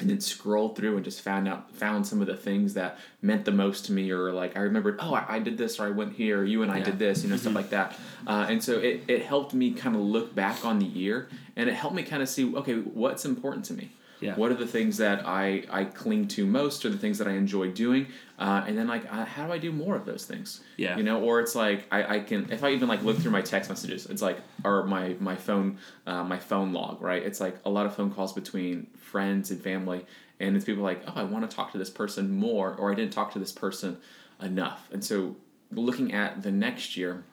[0.00, 3.44] and then scrolled through and just found out found some of the things that meant
[3.44, 5.90] the most to me, or like I remembered, oh, I, I did this, or I
[5.90, 6.84] went here, or you and I Yeah.
[6.84, 7.98] did this, you know, stuff like that.
[8.26, 11.68] Uh, and so it it helped me kind of look back on the year, and
[11.68, 13.90] it helped me kind of see, okay, what's important to me.
[14.22, 14.36] Yeah.
[14.36, 17.32] What are the things that I, I cling to most, or the things that I
[17.32, 18.06] enjoy doing,
[18.38, 20.60] uh, and then like uh, how do I do more of those things?
[20.76, 20.96] Yeah.
[20.96, 23.42] You know, or it's like I, I can if I even like look through my
[23.42, 27.22] text messages, it's like or my my phone uh, my phone log, right?
[27.22, 30.06] It's like a lot of phone calls between friends and family,
[30.38, 32.94] and it's people like, oh, I want to talk to this person more, or I
[32.94, 33.98] didn't talk to this person
[34.40, 35.36] enough, and so
[35.72, 37.24] looking at the next year.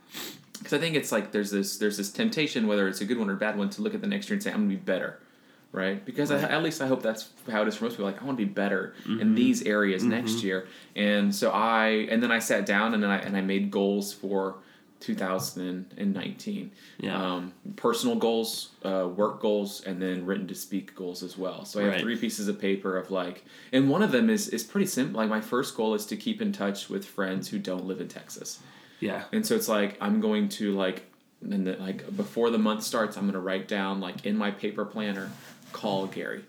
[0.58, 3.30] Because I think it's like there's this there's this temptation, whether it's a good one
[3.30, 4.76] or a bad one, to look at the next year and say I'm gonna be
[4.76, 5.20] better,
[5.72, 6.04] right?
[6.06, 8.06] Because I, at least I hope that's how it is for most people.
[8.06, 12.22] Like I want to be better in these areas next year, and so I and
[12.24, 14.56] then I sat down and then I and I made goals for
[15.02, 16.72] 2019.
[17.00, 17.34] Yeah.
[17.34, 21.66] Um, personal goals, uh, work goals, and then written to speak goals as well.
[21.66, 22.02] So I have Right.
[22.02, 25.20] three pieces of paper of like, and one of them is is pretty simple.
[25.20, 28.08] Like my first goal is to keep in touch with friends who don't live in
[28.08, 28.60] Texas.
[29.00, 31.04] yeah And so it's like I'm going to like
[31.42, 34.84] and the, like before the month starts, I'm gonna write down like in my paper
[34.84, 35.32] planner,
[35.72, 36.44] call Gary,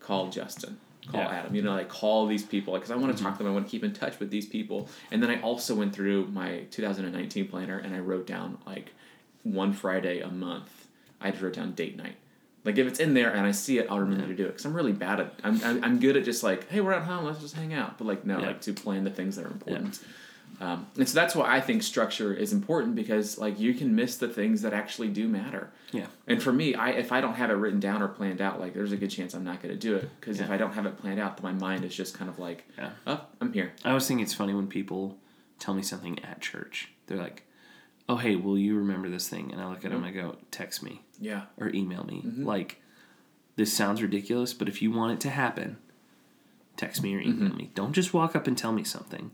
[0.00, 0.78] call Justin,
[1.10, 1.28] call Yeah.
[1.28, 1.54] Adam.
[1.54, 3.24] You know, like call these people because I want to mm-hmm.
[3.24, 3.52] talk to them.
[3.52, 4.88] I want to keep in touch with these people.
[5.10, 8.92] And then I also went through my 2019 planner and I wrote down like
[9.42, 10.86] one Friday a month.
[11.20, 12.16] I just wrote down date night.
[12.64, 14.64] Like if it's in there and I see it, I'll remember to do it because
[14.64, 15.34] I'm really bad at.
[15.44, 17.96] I'm, I'm I'm good at just like, hey, we're at home, let's just hang out.
[17.96, 18.46] But like no, Yeah.
[18.48, 20.00] like to plan the things that are important.
[20.58, 24.16] Um, and so that's why I think structure is important because like you can miss
[24.16, 25.70] the things that actually do matter.
[25.92, 28.58] yeah And for me, I if I don't have it written down or planned out,
[28.58, 30.72] like there's a good chance I'm not going to do it because if I don't
[30.72, 32.90] have it planned out, then my mind is just kind of like, Yeah.
[33.06, 33.72] oh, I'm here.
[33.84, 35.18] I always think it's funny when people
[35.58, 36.90] tell me something at church.
[37.06, 37.42] They're like,
[38.08, 40.36] "Oh, hey, will you remember this thing?" And I look at them, and I go,
[40.50, 41.42] "Text me Yeah.
[41.58, 42.44] or email me." Mm-hmm.
[42.44, 42.80] Like,
[43.56, 45.76] this sounds ridiculous, but if you want it to happen,
[46.76, 47.56] text me or email Mm-hmm.
[47.56, 47.70] me.
[47.74, 49.30] Don't just walk up and tell me something.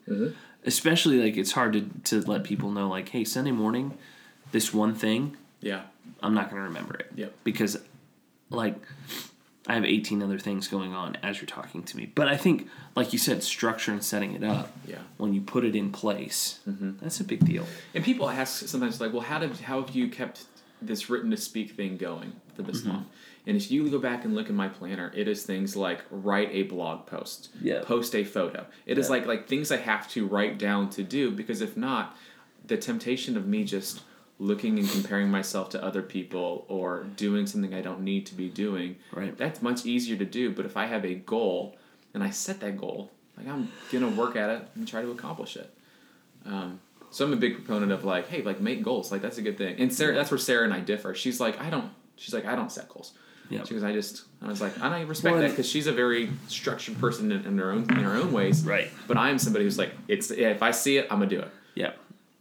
[0.65, 3.97] Especially like it's hard to to let people know like, "Hey, Sunday morning,
[4.53, 5.83] this one thing, Yeah.
[6.23, 7.35] I'm not going to remember it." Yep.
[7.45, 7.79] Because,
[8.51, 8.77] like.
[9.69, 12.11] I have 18 other things going on as you're talking to me.
[12.13, 14.99] But I think, like you said, structure and setting it up Yeah.
[15.19, 16.95] when you put it in place, Mm-hmm.
[17.01, 17.65] that's a big deal.
[17.95, 20.47] And people ask sometimes like, well, how did how have you kept
[20.83, 23.07] this written to speak thing going for this long?
[23.47, 26.51] And if you go back and look at my planner, it is things like write
[26.53, 27.83] a blog post, Yeah.
[27.83, 28.67] post a photo.
[28.87, 29.11] It is Yeah.
[29.13, 32.17] like like things I have to write down to do because if not,
[32.67, 34.03] the temptation of me just
[34.39, 38.49] looking and comparing myself to other people or doing something I don't need to be
[38.49, 39.37] doing, Right.
[39.37, 40.51] that's much easier to do.
[40.53, 41.77] But if I have a goal
[42.15, 45.57] and I set that goal, like I'm gonna work at it and try to accomplish
[45.57, 45.73] it.
[46.47, 46.81] Um,
[47.11, 49.11] so I'm a big proponent of like, hey, like make goals.
[49.13, 49.77] Like that's a good thing.
[49.81, 51.15] And Sarah, that's where Sarah and I differ.
[51.15, 51.91] She's like, I don't.
[52.17, 53.13] She's like, I don't set goals.
[53.53, 53.67] Yep.
[53.67, 54.25] She goes, I just.
[54.41, 57.45] I was like, and I respect Well, that because she's a very structured person in,
[57.45, 58.65] in her own in her own ways.
[58.65, 58.91] Right.
[59.07, 61.51] But I am somebody who's like, it's if I see it, I'm gonna do it.
[61.75, 61.93] Yeah.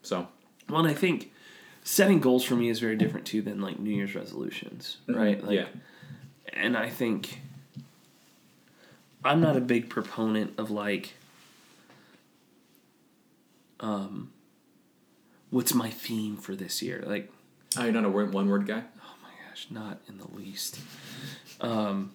[0.01, 0.27] So.
[0.69, 1.31] Well, and I think
[1.83, 5.43] setting goals for me is very different too than like New Year's resolutions, right?
[5.43, 5.65] Like, yeah.
[6.53, 7.41] And I think
[9.23, 11.13] I'm not a big proponent of like
[13.81, 14.31] um,
[15.49, 17.03] what's my theme for this year?
[17.05, 17.31] Like,
[17.77, 18.83] Oh, you're not a one word guy?
[19.61, 20.79] Gosh, not in the least.
[21.59, 22.11] Um,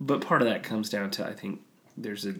[0.00, 1.60] but part of that comes down to I think
[1.96, 2.34] there's a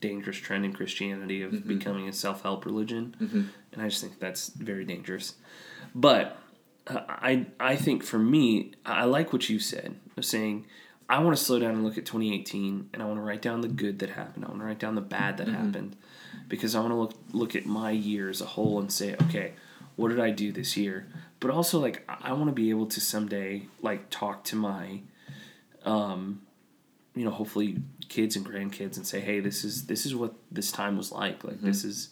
[0.00, 3.16] dangerous trend in Christianity of becoming a self help religion,
[3.72, 5.34] and I just think that's very dangerous.
[5.94, 6.38] But
[6.86, 10.66] uh, I I think for me, I like what you said of saying
[11.08, 13.60] I want to slow down and look at 2018, and I want to write down
[13.60, 14.44] the good that happened.
[14.44, 15.96] I want to write down the bad that happened,
[16.48, 19.52] because I want to look look at my year as a whole and say, okay,
[19.96, 21.06] what did I do this year?
[21.44, 25.02] But also like I want to be able to someday like talk to my,
[25.84, 26.40] um,
[27.14, 30.72] you know, hopefully kids and grandkids and say, hey, this is this is what this
[30.72, 31.44] time was like.
[31.44, 32.08] Like this is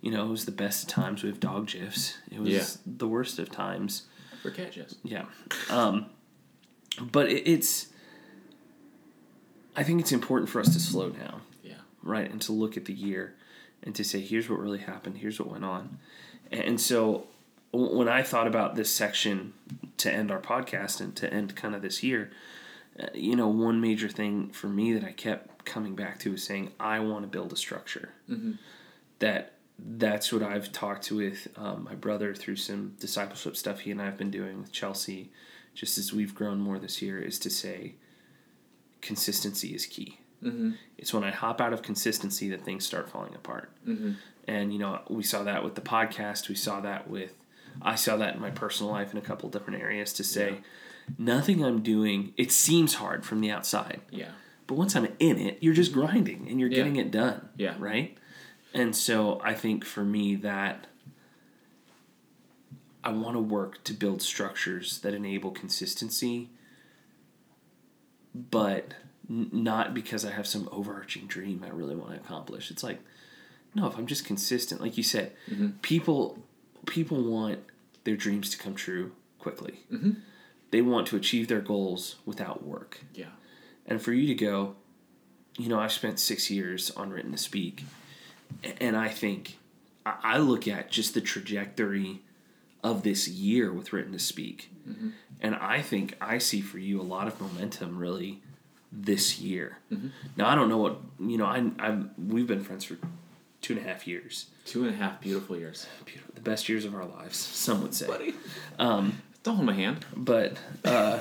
[0.00, 2.18] you know, it was the best of times with dog gifs.
[2.28, 2.64] It was Yeah.
[2.84, 4.02] the worst of times.
[4.42, 4.96] For cat gifs.
[5.04, 5.26] Yeah.
[5.70, 6.06] Um,
[7.00, 7.86] but it, it's,
[9.76, 11.74] I think it's important for us to slow down, Yeah.
[12.02, 12.28] right?
[12.30, 13.36] And to look at the year
[13.82, 15.98] and to say, here's what really happened, here's what went on.
[16.50, 17.26] And so
[17.72, 19.52] when I thought about this section
[19.98, 22.30] to end our podcast and to end kind of this year,
[22.98, 26.44] uh, you know, one major thing for me that I kept coming back to is
[26.44, 28.10] saying, I want to build a structure.
[29.18, 33.90] That that's what I've talked to with um, my brother through some discipleship stuff he
[33.90, 35.30] and I have been doing with Chelsea,
[35.74, 37.96] just as we've grown more this year, is to say
[39.02, 40.18] consistency is key.
[40.42, 40.72] Mm-hmm.
[40.96, 43.70] It's when I hop out of consistency that things start falling apart.
[43.86, 44.12] Mm-hmm.
[44.48, 46.48] And you know, we saw that with the podcast.
[46.48, 47.34] We saw that with,
[47.82, 50.12] I saw that in my personal life in a couple different areas.
[50.14, 50.58] To say, Yeah.
[51.18, 52.32] nothing I'm doing.
[52.36, 54.30] It seems hard from the outside, Yeah.
[54.66, 56.76] but once I'm in it, you're just grinding and you're Yeah.
[56.76, 57.48] getting it done.
[57.56, 57.76] Yeah.
[57.78, 58.16] Right.
[58.74, 60.86] And so I think for me that
[63.04, 66.50] I want to work to build structures that enable consistency,
[68.34, 68.94] but
[69.30, 72.70] n- not because I have some overarching dream I really want to accomplish.
[72.70, 73.00] It's like,
[73.74, 75.68] no, if I'm just consistent, like you said, mm-hmm.
[75.82, 76.42] people
[76.86, 77.60] people want
[78.04, 79.80] their dreams to come true quickly.
[79.92, 80.12] Mm-hmm.
[80.70, 83.00] They want to achieve their goals without work.
[83.14, 83.26] Yeah.
[83.86, 84.74] And for you to go,
[85.56, 87.84] you know, I've spent six years on written to speak,
[88.80, 89.58] and I think
[90.04, 92.20] I I look at just the trajectory
[92.82, 94.70] of this year with written to speak,
[95.40, 98.42] and I think I see for you a lot of momentum really
[98.92, 99.78] this year.
[100.36, 101.46] Now I don't know what you know.
[101.46, 102.98] I I'm we've been friends for
[103.66, 105.86] two and a half years, Two and a half beautiful years.
[106.04, 106.32] Beautiful.
[106.34, 107.36] the best years of our lives.
[107.36, 108.06] Some would say.
[108.06, 108.34] Buddy.
[108.78, 110.04] Um, Don't hold my hand.
[110.16, 111.18] but uh,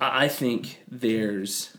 [0.00, 1.76] I think there's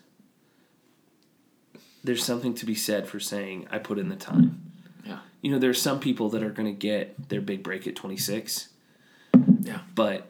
[2.03, 4.59] there's something to be said for saying I put in the time.
[5.05, 5.19] Yeah.
[5.41, 8.69] You know, there's some people that are going to get their big break at 26,
[9.61, 9.79] Yeah.
[9.95, 10.27] but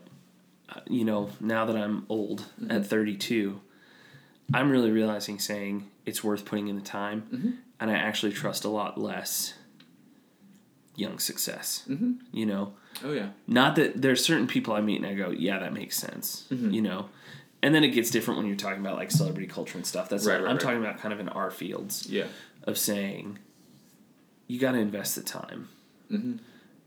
[0.70, 3.60] uh, you know, now that I'm old at 32,
[4.54, 8.70] I'm really realizing saying it's worth putting in the time, and I actually trust a
[8.70, 9.54] lot less
[10.96, 11.84] young success.
[11.90, 12.14] Mm-hmm.
[12.32, 12.74] You know,
[13.04, 13.30] Oh yeah.
[13.48, 16.46] not that there's certain people I meet and I go, yeah, that makes sense.
[16.50, 17.10] You know,
[17.64, 20.10] and then it gets different when you're talking about like celebrity culture and stuff.
[20.10, 20.62] That's Right, like, right, I'm right.
[20.64, 22.26] talking about kind of in our fields Yeah.
[22.64, 23.40] of saying
[24.48, 25.70] you got to invest the time,
[26.12, 26.38] Mm-hmm.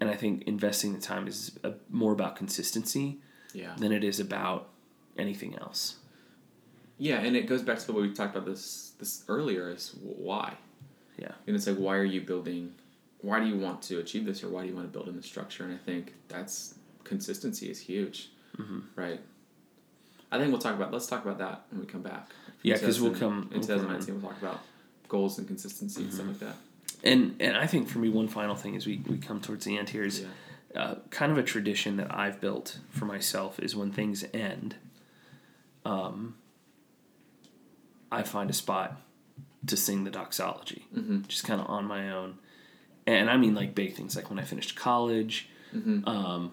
[0.01, 3.19] and I think investing the time is a, more about consistency
[3.55, 3.75] Yeah.
[3.79, 4.69] than it is about
[5.17, 5.97] anything else.
[6.99, 10.59] Yeah, and it goes back to what we talked about this this earlier is why.
[11.19, 11.33] Yeah.
[11.47, 12.75] And it's like why are you building
[13.21, 15.17] why do you want to achieve this or why do you want to build in
[15.17, 15.65] the structure?
[15.65, 18.31] And I think that's consistency is huge.
[18.59, 18.81] Mm-hmm.
[18.97, 19.21] Right.
[20.33, 22.29] I think we'll talk about let's talk about that when we come back.
[22.62, 23.85] Yeah, 'cause we'll 2000 come- in we'll come in.
[24.01, 24.61] 2019 we'll talk about
[25.09, 26.57] goals and consistency and stuff like that.
[27.03, 29.77] And and I think for me, one final thing as we, we come towards the
[29.79, 30.21] end here is
[30.75, 30.81] Yeah.
[30.83, 34.77] uh, kind of a tradition that I've built for myself is when things end,
[35.85, 36.35] um,
[38.11, 39.01] I find a spot
[39.67, 41.23] to sing the doxology, Mm-hmm.
[41.29, 42.39] just kind of on my own.
[43.07, 46.09] And I mean like big things, like when I finished college, Mm-hmm.
[46.09, 46.53] um,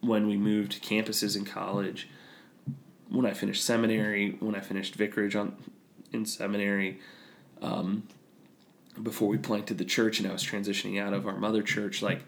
[0.00, 2.08] when we moved campuses in college,
[3.10, 5.54] when I finished seminary, when I finished vicarage on
[6.12, 6.98] in seminary,
[7.60, 8.04] um,
[9.02, 12.22] before we planted the church and I was transitioning out of our mother church, like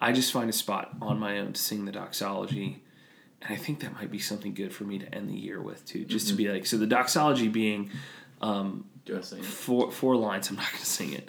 [0.00, 2.82] I just find a spot on my own to sing the doxology.
[3.42, 5.84] And I think that might be something good for me to end the year with
[5.86, 6.04] too.
[6.04, 7.90] Just to be like so the doxology being
[8.42, 9.44] um, Do to say it?
[9.44, 10.48] four four lines.
[10.50, 11.28] I'm not going to sing it.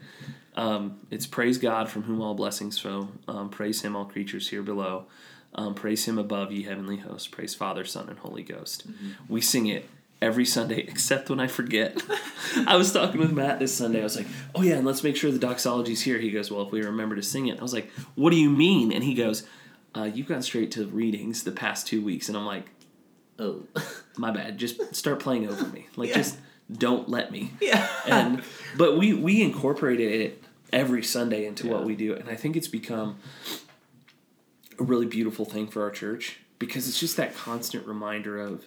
[0.56, 3.10] Um, it's praise God from whom all blessings flow.
[3.28, 5.06] Um, praise Him, all creatures here below.
[5.56, 7.28] Um, praise Him above, ye heavenly hosts.
[7.28, 8.86] Praise Father, Son, and Holy Ghost.
[9.30, 9.90] We sing it
[10.22, 12.02] every Sunday, except when I forget.
[12.68, 14.02] I was talking with Matt this Sunday.
[14.02, 16.66] I was like, "Oh yeah, and let's make sure the doxology's here." He goes, "Well,
[16.66, 19.14] if we remember to sing it." I was like, "What do you mean?" And he
[19.14, 19.48] goes,
[19.96, 22.70] uh, "You've gone straight to readings the past two weeks," and I'm like,
[23.40, 23.64] Oh.
[24.18, 24.58] "My bad.
[24.58, 25.88] Just start playing over me.
[25.96, 26.16] Like, Yeah.
[26.18, 26.38] just
[26.72, 27.88] don't let me." yeah.
[28.06, 28.44] and
[28.78, 32.68] but we we incorporated it every Sunday into what we do, and I think it's
[32.68, 33.18] become
[34.80, 38.66] a really beautiful thing for our church because it's just that constant reminder of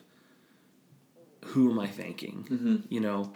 [1.44, 2.46] who am I thanking?
[2.50, 2.76] Mm-hmm.
[2.88, 3.32] You know,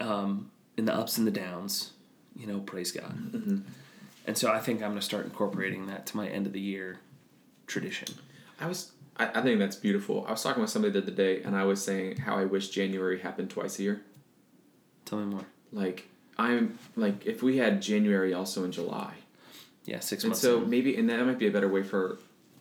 [0.00, 1.92] um, in the ups and the downs,
[2.36, 3.32] you know, praise God.
[3.32, 3.58] Mm-hmm.
[4.26, 6.60] And so I think I'm going to start incorporating that to my end of the
[6.60, 7.00] year
[7.66, 8.08] tradition.
[8.60, 8.92] I was.
[9.18, 10.24] I, I think that's beautiful.
[10.26, 12.68] I was talking with somebody the other day, and I was saying how I wish
[12.68, 14.02] January happened twice a year.
[15.04, 15.44] Tell me more.
[15.72, 16.08] Like
[16.38, 19.14] I'm like if we had January also in July,
[19.84, 20.44] Yeah, six and months.
[20.44, 20.70] And so in.
[20.70, 22.18] maybe and that might be a better way for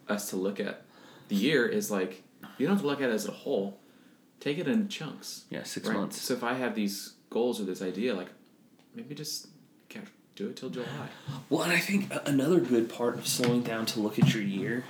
[0.09, 0.83] us to look at
[1.27, 2.23] the year is like
[2.57, 3.79] you don't have to look at it as a whole.
[4.39, 5.45] Take it in chunks.
[5.49, 5.97] yeah, six right?
[5.97, 6.21] months.
[6.21, 8.29] So if I have these goals or this idea, like
[8.95, 9.47] maybe just
[9.89, 10.01] ca-
[10.35, 11.09] do it till July.
[11.49, 14.83] Well, and I think another good part of slowing down to look at your year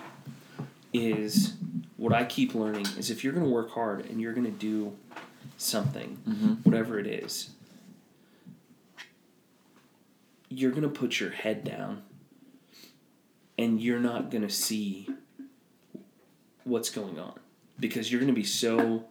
[0.98, 1.54] is
[1.98, 4.52] what I keep learning is if you're going to work hard and you're going to
[4.52, 4.96] do
[5.58, 6.54] something, Mm-hmm.
[6.64, 7.50] whatever it is,
[10.50, 12.04] you're going to put your head down
[13.58, 15.10] and you're not going to see
[16.64, 17.34] what's going on
[17.80, 19.04] because you're going to be so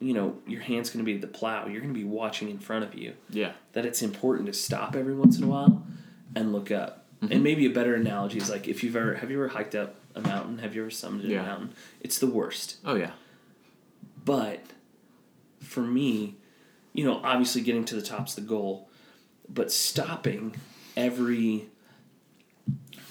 [0.00, 2.48] you know your hand's going to be at the plow you're going to be watching
[2.50, 3.52] in front of you Yeah.
[3.72, 5.82] that it's important to stop every once in a while
[6.36, 7.04] and look up.
[7.20, 9.96] And maybe a better analogy is like if you've ever have you ever hiked up
[10.14, 10.58] a mountain?
[10.58, 11.42] Have you ever summited Yeah.
[11.42, 11.72] a mountain?
[12.00, 12.76] It's the worst.
[12.84, 13.10] Oh yeah.
[14.24, 14.60] But
[15.60, 16.36] for me,
[16.92, 18.88] you know, obviously getting to the top's the goal,
[19.48, 20.54] but stopping
[20.96, 21.68] every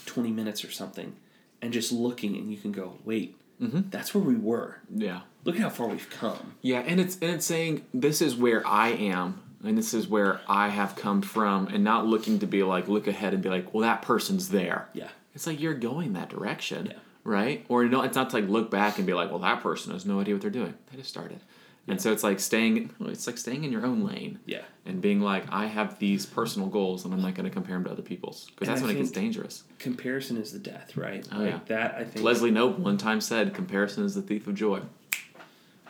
[0.05, 1.16] 20 minutes or something
[1.62, 3.89] and just looking and you can go, "Wait, Mhm.
[3.91, 4.78] that's where we were.
[4.93, 5.22] Yeah.
[5.43, 8.66] Look at how far we've come." Yeah, and it's and it's saying this is where
[8.66, 12.63] I am and this is where I have come from and not looking to be
[12.63, 14.88] like look ahead and be like, well that person's there.
[14.93, 15.09] Yeah.
[15.36, 16.88] It's like you're going that direction.
[16.88, 16.97] Yeah.
[17.24, 17.65] Right?
[17.70, 20.05] Or no, it's not to like look back and be like, well that person has
[20.05, 20.74] no idea what they're doing.
[20.91, 21.41] They just started.
[21.89, 24.63] And so it's like staying it's like staying in your own lane Yeah.
[24.86, 27.91] and being like, I have these personal goals and I'm not gonna compare them to
[27.91, 28.45] other people's.
[28.51, 29.63] Because that's I when it gets dangerous.
[29.80, 31.26] Comparison is the death, right?
[31.32, 31.59] Oh, like yeah.
[31.68, 34.82] that I think Leslie Knope one time said comparison is the thief of joy.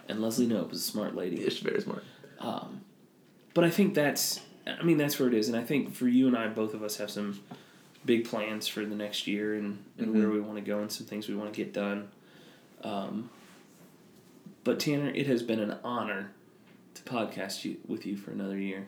[0.08, 1.38] and Leslie Knope is a smart lady.
[1.38, 2.04] It's very smart.
[2.40, 2.82] Um,
[3.58, 5.48] but I think that's, I mean, that's where it is.
[5.48, 7.40] And I think for you and I, both of us have some
[8.06, 10.20] big plans for the next year and, and Mhm.
[10.20, 12.10] where we want to go and some things we want to get done.
[12.84, 13.32] Um,
[14.64, 16.32] but Tanner, it has been an honor
[16.94, 18.86] to podcast you, with you for another year.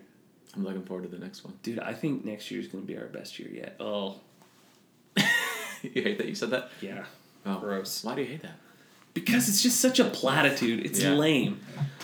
[0.56, 1.54] I'm looking forward to the next one.
[1.64, 3.76] Dude, I think next year is going to be our best year yet.
[3.80, 4.20] Oh,
[5.82, 6.70] you hate that you said that?
[6.82, 7.06] yeah.
[7.46, 7.60] Oh.
[7.60, 8.04] Gross.
[8.04, 8.58] Why do you hate that?
[9.14, 10.86] Because it's just such a platitude.
[10.86, 11.14] It's Yeah.
[11.14, 11.60] lame.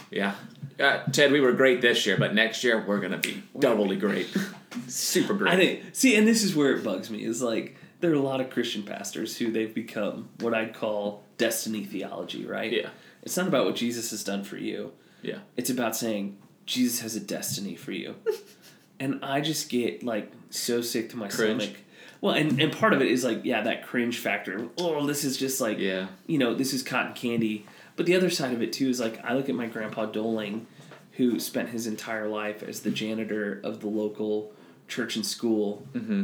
[0.09, 0.35] Yeah.
[0.79, 4.27] Uh, Ted, we were great this year, but next year we're gonna be doubly great,
[4.87, 5.53] super great.
[5.53, 8.19] I think see, and this is where it bugs me is like there are a
[8.19, 12.71] lot of Christian pastors who they've become what I'd call destiny theology, right?
[12.71, 12.89] Yeah.
[13.23, 14.91] It's not about what Jesus has done for you.
[15.21, 15.39] Yeah.
[15.57, 18.15] It's about saying Jesus has a destiny for you.
[18.99, 21.61] and I just get like so sick to my Cringe.
[21.63, 21.77] stomach.
[22.21, 24.67] Well, and, and part of it is like, yeah, that cringe factor.
[24.77, 26.07] Oh, this is just like Yeah.
[26.27, 27.65] you know, this is cotton candy.
[27.95, 30.67] But the other side of it too is like I look at my grandpa Doling,
[31.13, 34.51] who spent his entire life as the janitor of the local
[34.87, 36.23] church and school, Mm-hmm.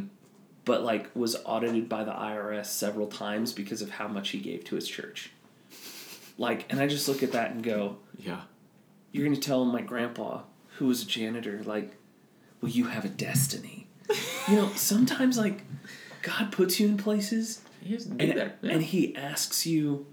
[0.66, 4.64] but like was audited by the IRS several times because of how much he gave
[4.66, 5.32] to his church.
[6.38, 8.42] Like, and I just look at that and go, Yeah.
[9.12, 10.42] "You're going to tell my grandpa,
[10.78, 11.94] who was a janitor, like,
[12.62, 13.88] well, you have a destiny."
[14.48, 15.64] you know, sometimes like
[16.22, 18.52] God puts you in places He has to be and.
[18.62, 18.72] Yeah.
[18.72, 20.06] and he asks you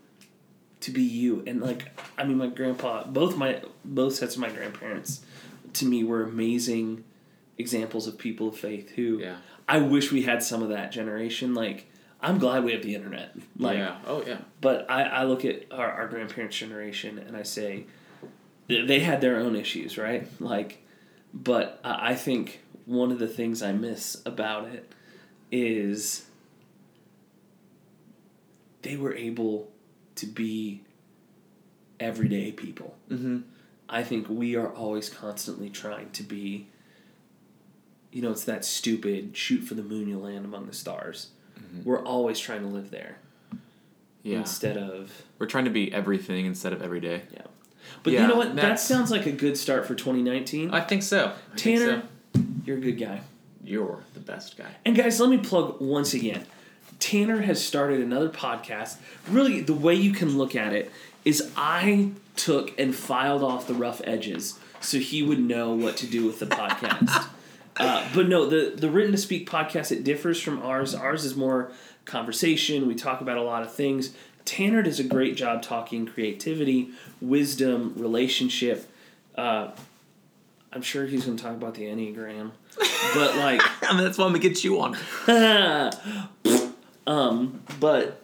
[0.81, 4.51] to be you and like i mean my grandpa both my both sets of my
[4.51, 5.20] grandparents
[5.72, 7.05] to me were amazing
[7.57, 9.37] examples of people of faith who yeah.
[9.68, 11.87] i wish we had some of that generation like
[12.20, 13.99] i'm glad we have the internet like yeah.
[14.07, 14.39] Oh yeah.
[14.61, 17.87] but I, I look at our, our grandparents generation and i say
[18.68, 20.84] they had their own issues right like
[21.34, 24.91] but I I think one of the things i miss about it
[25.50, 26.26] is
[28.83, 29.71] they were able
[30.18, 30.82] to be
[32.00, 33.38] everyday people Mm-hmm.
[33.88, 36.66] i think we are always constantly trying to be
[38.12, 41.28] you know it's that stupid shoot for the moon you'll land among the stars
[41.84, 43.18] we're always trying to live there
[44.22, 44.38] Yeah.
[44.38, 47.22] instead of We're trying to be everything instead of every day.
[47.34, 47.42] Yeah.
[48.03, 48.57] But Yeah, you know what?
[48.57, 50.70] That sounds like a good start for 2019.
[50.72, 51.32] I think so.
[51.53, 52.03] I think Tanner,
[52.34, 52.42] so.
[52.64, 53.20] you're a good guy.
[53.62, 54.70] you're the best guy.
[54.86, 56.46] And guys, let me plug once again.
[57.00, 58.96] Tanner has started another podcast.
[59.29, 60.91] Really, the way you can look at it
[61.25, 66.07] is I took and filed off the rough edges so he would know what to
[66.07, 67.29] do with the podcast.
[67.76, 70.95] uh, but no, the the written to speak podcast it differs from ours.
[70.95, 71.70] Ours is more
[72.04, 72.87] conversation.
[72.87, 74.14] We talk about a lot of things.
[74.45, 78.91] Tanner does a great job talking creativity, wisdom, relationship.
[79.34, 79.72] Uh,
[80.72, 82.53] I'm sure he's going to talk about the Enneagram,
[83.14, 84.96] but like, I mean, that's why I'm gonna get you on.
[87.09, 88.22] um, but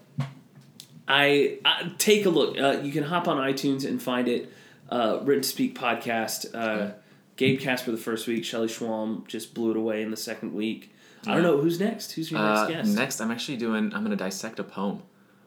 [1.08, 2.58] I, I take a look.
[2.58, 4.52] Uh, you can hop on iTunes and find it.
[4.90, 6.54] Uh, Written to Speak podcast.
[6.54, 6.92] Uh,
[7.36, 8.44] Gabe Casper the first week.
[8.44, 10.94] Shelly Schwalm just blew it away in the second week.
[11.26, 12.12] I don't know who's next.
[12.12, 12.94] Who's your Uh, next guest?
[12.96, 13.92] next, I'm actually doing.
[13.94, 15.00] I'm gonna dissect a poem.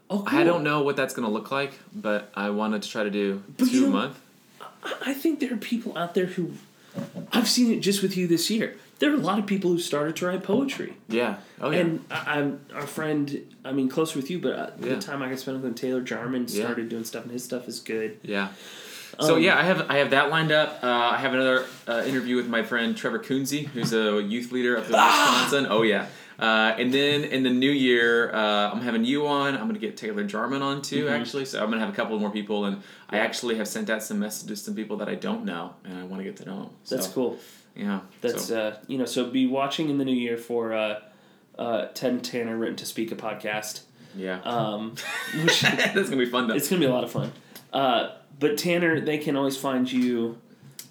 [0.09, 0.39] oh, cool.
[0.39, 3.43] I don't know what that's gonna look like, but I wanted to try to do
[3.57, 4.19] But two a month.
[5.05, 6.53] I think there are people out there who
[7.31, 8.75] I've seen it just with you this year.
[8.99, 11.37] There are a lot of people who started to write poetry, Yeah.
[11.61, 11.79] Oh yeah.
[11.79, 13.43] and I, I'm our friend.
[13.63, 14.95] I mean, closer with you, but uh, Yeah.
[14.95, 16.63] the time I got spent with him, Taylor Jarman Yeah.
[16.65, 18.19] started doing stuff, and his stuff is good.
[18.23, 18.49] Yeah.
[19.19, 20.79] So Um, yeah, I have I have that lined up.
[20.83, 24.77] Uh, I have another uh, interview with my friend Trevor Coonsey, who's a youth leader
[24.77, 25.41] up in Ah!
[25.43, 25.71] Wisconsin.
[25.71, 26.07] Oh yeah.
[26.39, 29.55] Uh, and then in the new year, uh, I'm having you on.
[29.55, 31.13] I'm gonna get Taylor Jarman on too, Mm-hmm.
[31.21, 31.45] actually.
[31.45, 34.19] So I'm gonna have a couple more people, and I actually have sent out some
[34.19, 36.59] messages to some people that I don't know, and I want to get to know
[36.63, 36.69] them.
[36.83, 37.39] So, That's cool.
[37.77, 37.99] Yeah.
[38.21, 40.99] That's so, uh, you know, so be watching in the new year for uh,
[41.59, 43.81] uh, Ted and Tanner written to speak a podcast.
[44.15, 44.41] yeah.
[44.41, 44.95] Um,
[45.43, 46.55] which That's gonna be fun though.
[46.55, 47.31] it's gonna be a lot of fun.
[47.71, 50.37] Uh, but Tanner, they can always find you.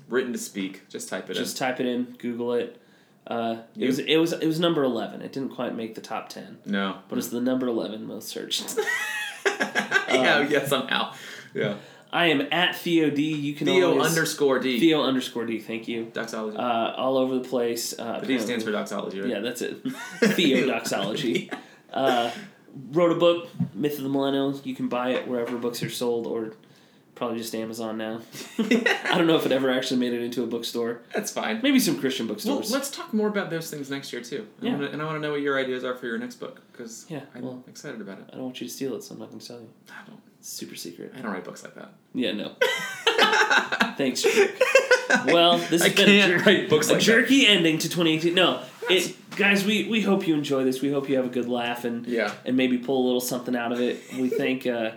[0.09, 0.89] Written to speak.
[0.89, 1.43] Just type it in.
[1.43, 2.81] Just type it in, Google it.
[3.27, 5.21] Uh, it You- was it was it was number eleven.
[5.21, 6.59] It didn't quite make the top ten.
[6.65, 6.99] No.
[7.09, 8.79] but it's the number eleven most searched.
[9.47, 10.37] yeah.
[10.37, 10.65] Um, Yeah.
[10.67, 11.13] Somehow.
[11.55, 11.75] Yeah.
[12.13, 13.35] I am at Theo D.
[13.35, 14.79] You can Theo always, underscore D.
[14.81, 15.59] Theo underscore D.
[15.59, 16.07] Thank you.
[16.13, 16.57] Doxology.
[16.57, 17.99] Uh, all over the place.
[17.99, 19.29] Uh, the D stands for doxology, right?
[19.31, 19.83] Yeah, that's it.
[20.21, 21.53] Theodoxology.
[21.93, 22.31] uh,
[22.93, 24.65] wrote a book, Myth of the Millennials.
[24.65, 26.53] You can buy it wherever books are sold, or
[27.15, 28.21] probably just Amazon now.
[28.59, 31.01] I don't know if it ever actually made it into a bookstore.
[31.15, 31.61] That's fine.
[31.63, 32.71] Maybe some Christian bookstores.
[32.71, 34.47] Well, let's talk more about those things next year too.
[34.63, 34.73] I Yeah.
[34.73, 37.07] wanna, and I want to know what your ideas are for your next book because
[37.09, 38.27] Yeah, I'm well- excited about it.
[38.33, 39.69] I don't want you to steal it, so I'm not going to tell you.
[39.91, 41.13] I don't, super secret.
[41.17, 41.91] I don't write books like that.
[42.15, 42.53] Yeah, no.
[43.97, 44.51] Thanks, jerk.
[45.27, 47.05] Well, this has I been can't a, jer- write books a like that.
[47.05, 48.35] jerky ending to 2018.
[48.35, 50.83] No, it, guys, we, we hope you enjoy this.
[50.83, 52.33] We hope you have a good laugh and Yeah.
[52.45, 54.01] and maybe pull a little something out of it.
[54.19, 54.93] We thank uh,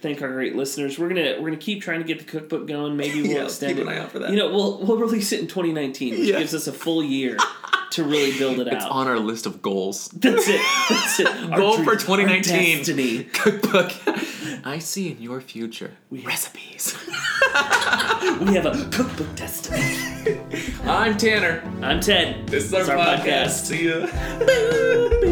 [0.00, 0.98] thank our great listeners.
[0.98, 2.96] We're gonna we're gonna keep trying to get the cookbook going.
[2.96, 3.90] Maybe we'll Yeah, extend keep it.
[3.90, 4.30] an eye out for that.
[4.30, 6.38] You know, we'll we'll release it in 2019, which Yeah.
[6.38, 7.36] gives us a full year
[7.92, 8.74] to really build it out.
[8.74, 8.90] It's out.
[8.92, 10.08] on our list of goals.
[10.08, 10.60] That's it.
[10.88, 11.26] That's it.
[11.56, 13.30] Goal dream- for 2019.
[13.32, 13.92] Cookbook.
[14.64, 16.96] I see in your future We- recipes.
[18.40, 20.40] We have a cookbook destiny.
[20.84, 21.62] I'm Tanner.
[21.82, 22.46] I'm Ted.
[22.48, 23.44] This is our, It's our podcast.
[23.44, 23.50] podcast.
[23.66, 25.29] See ya.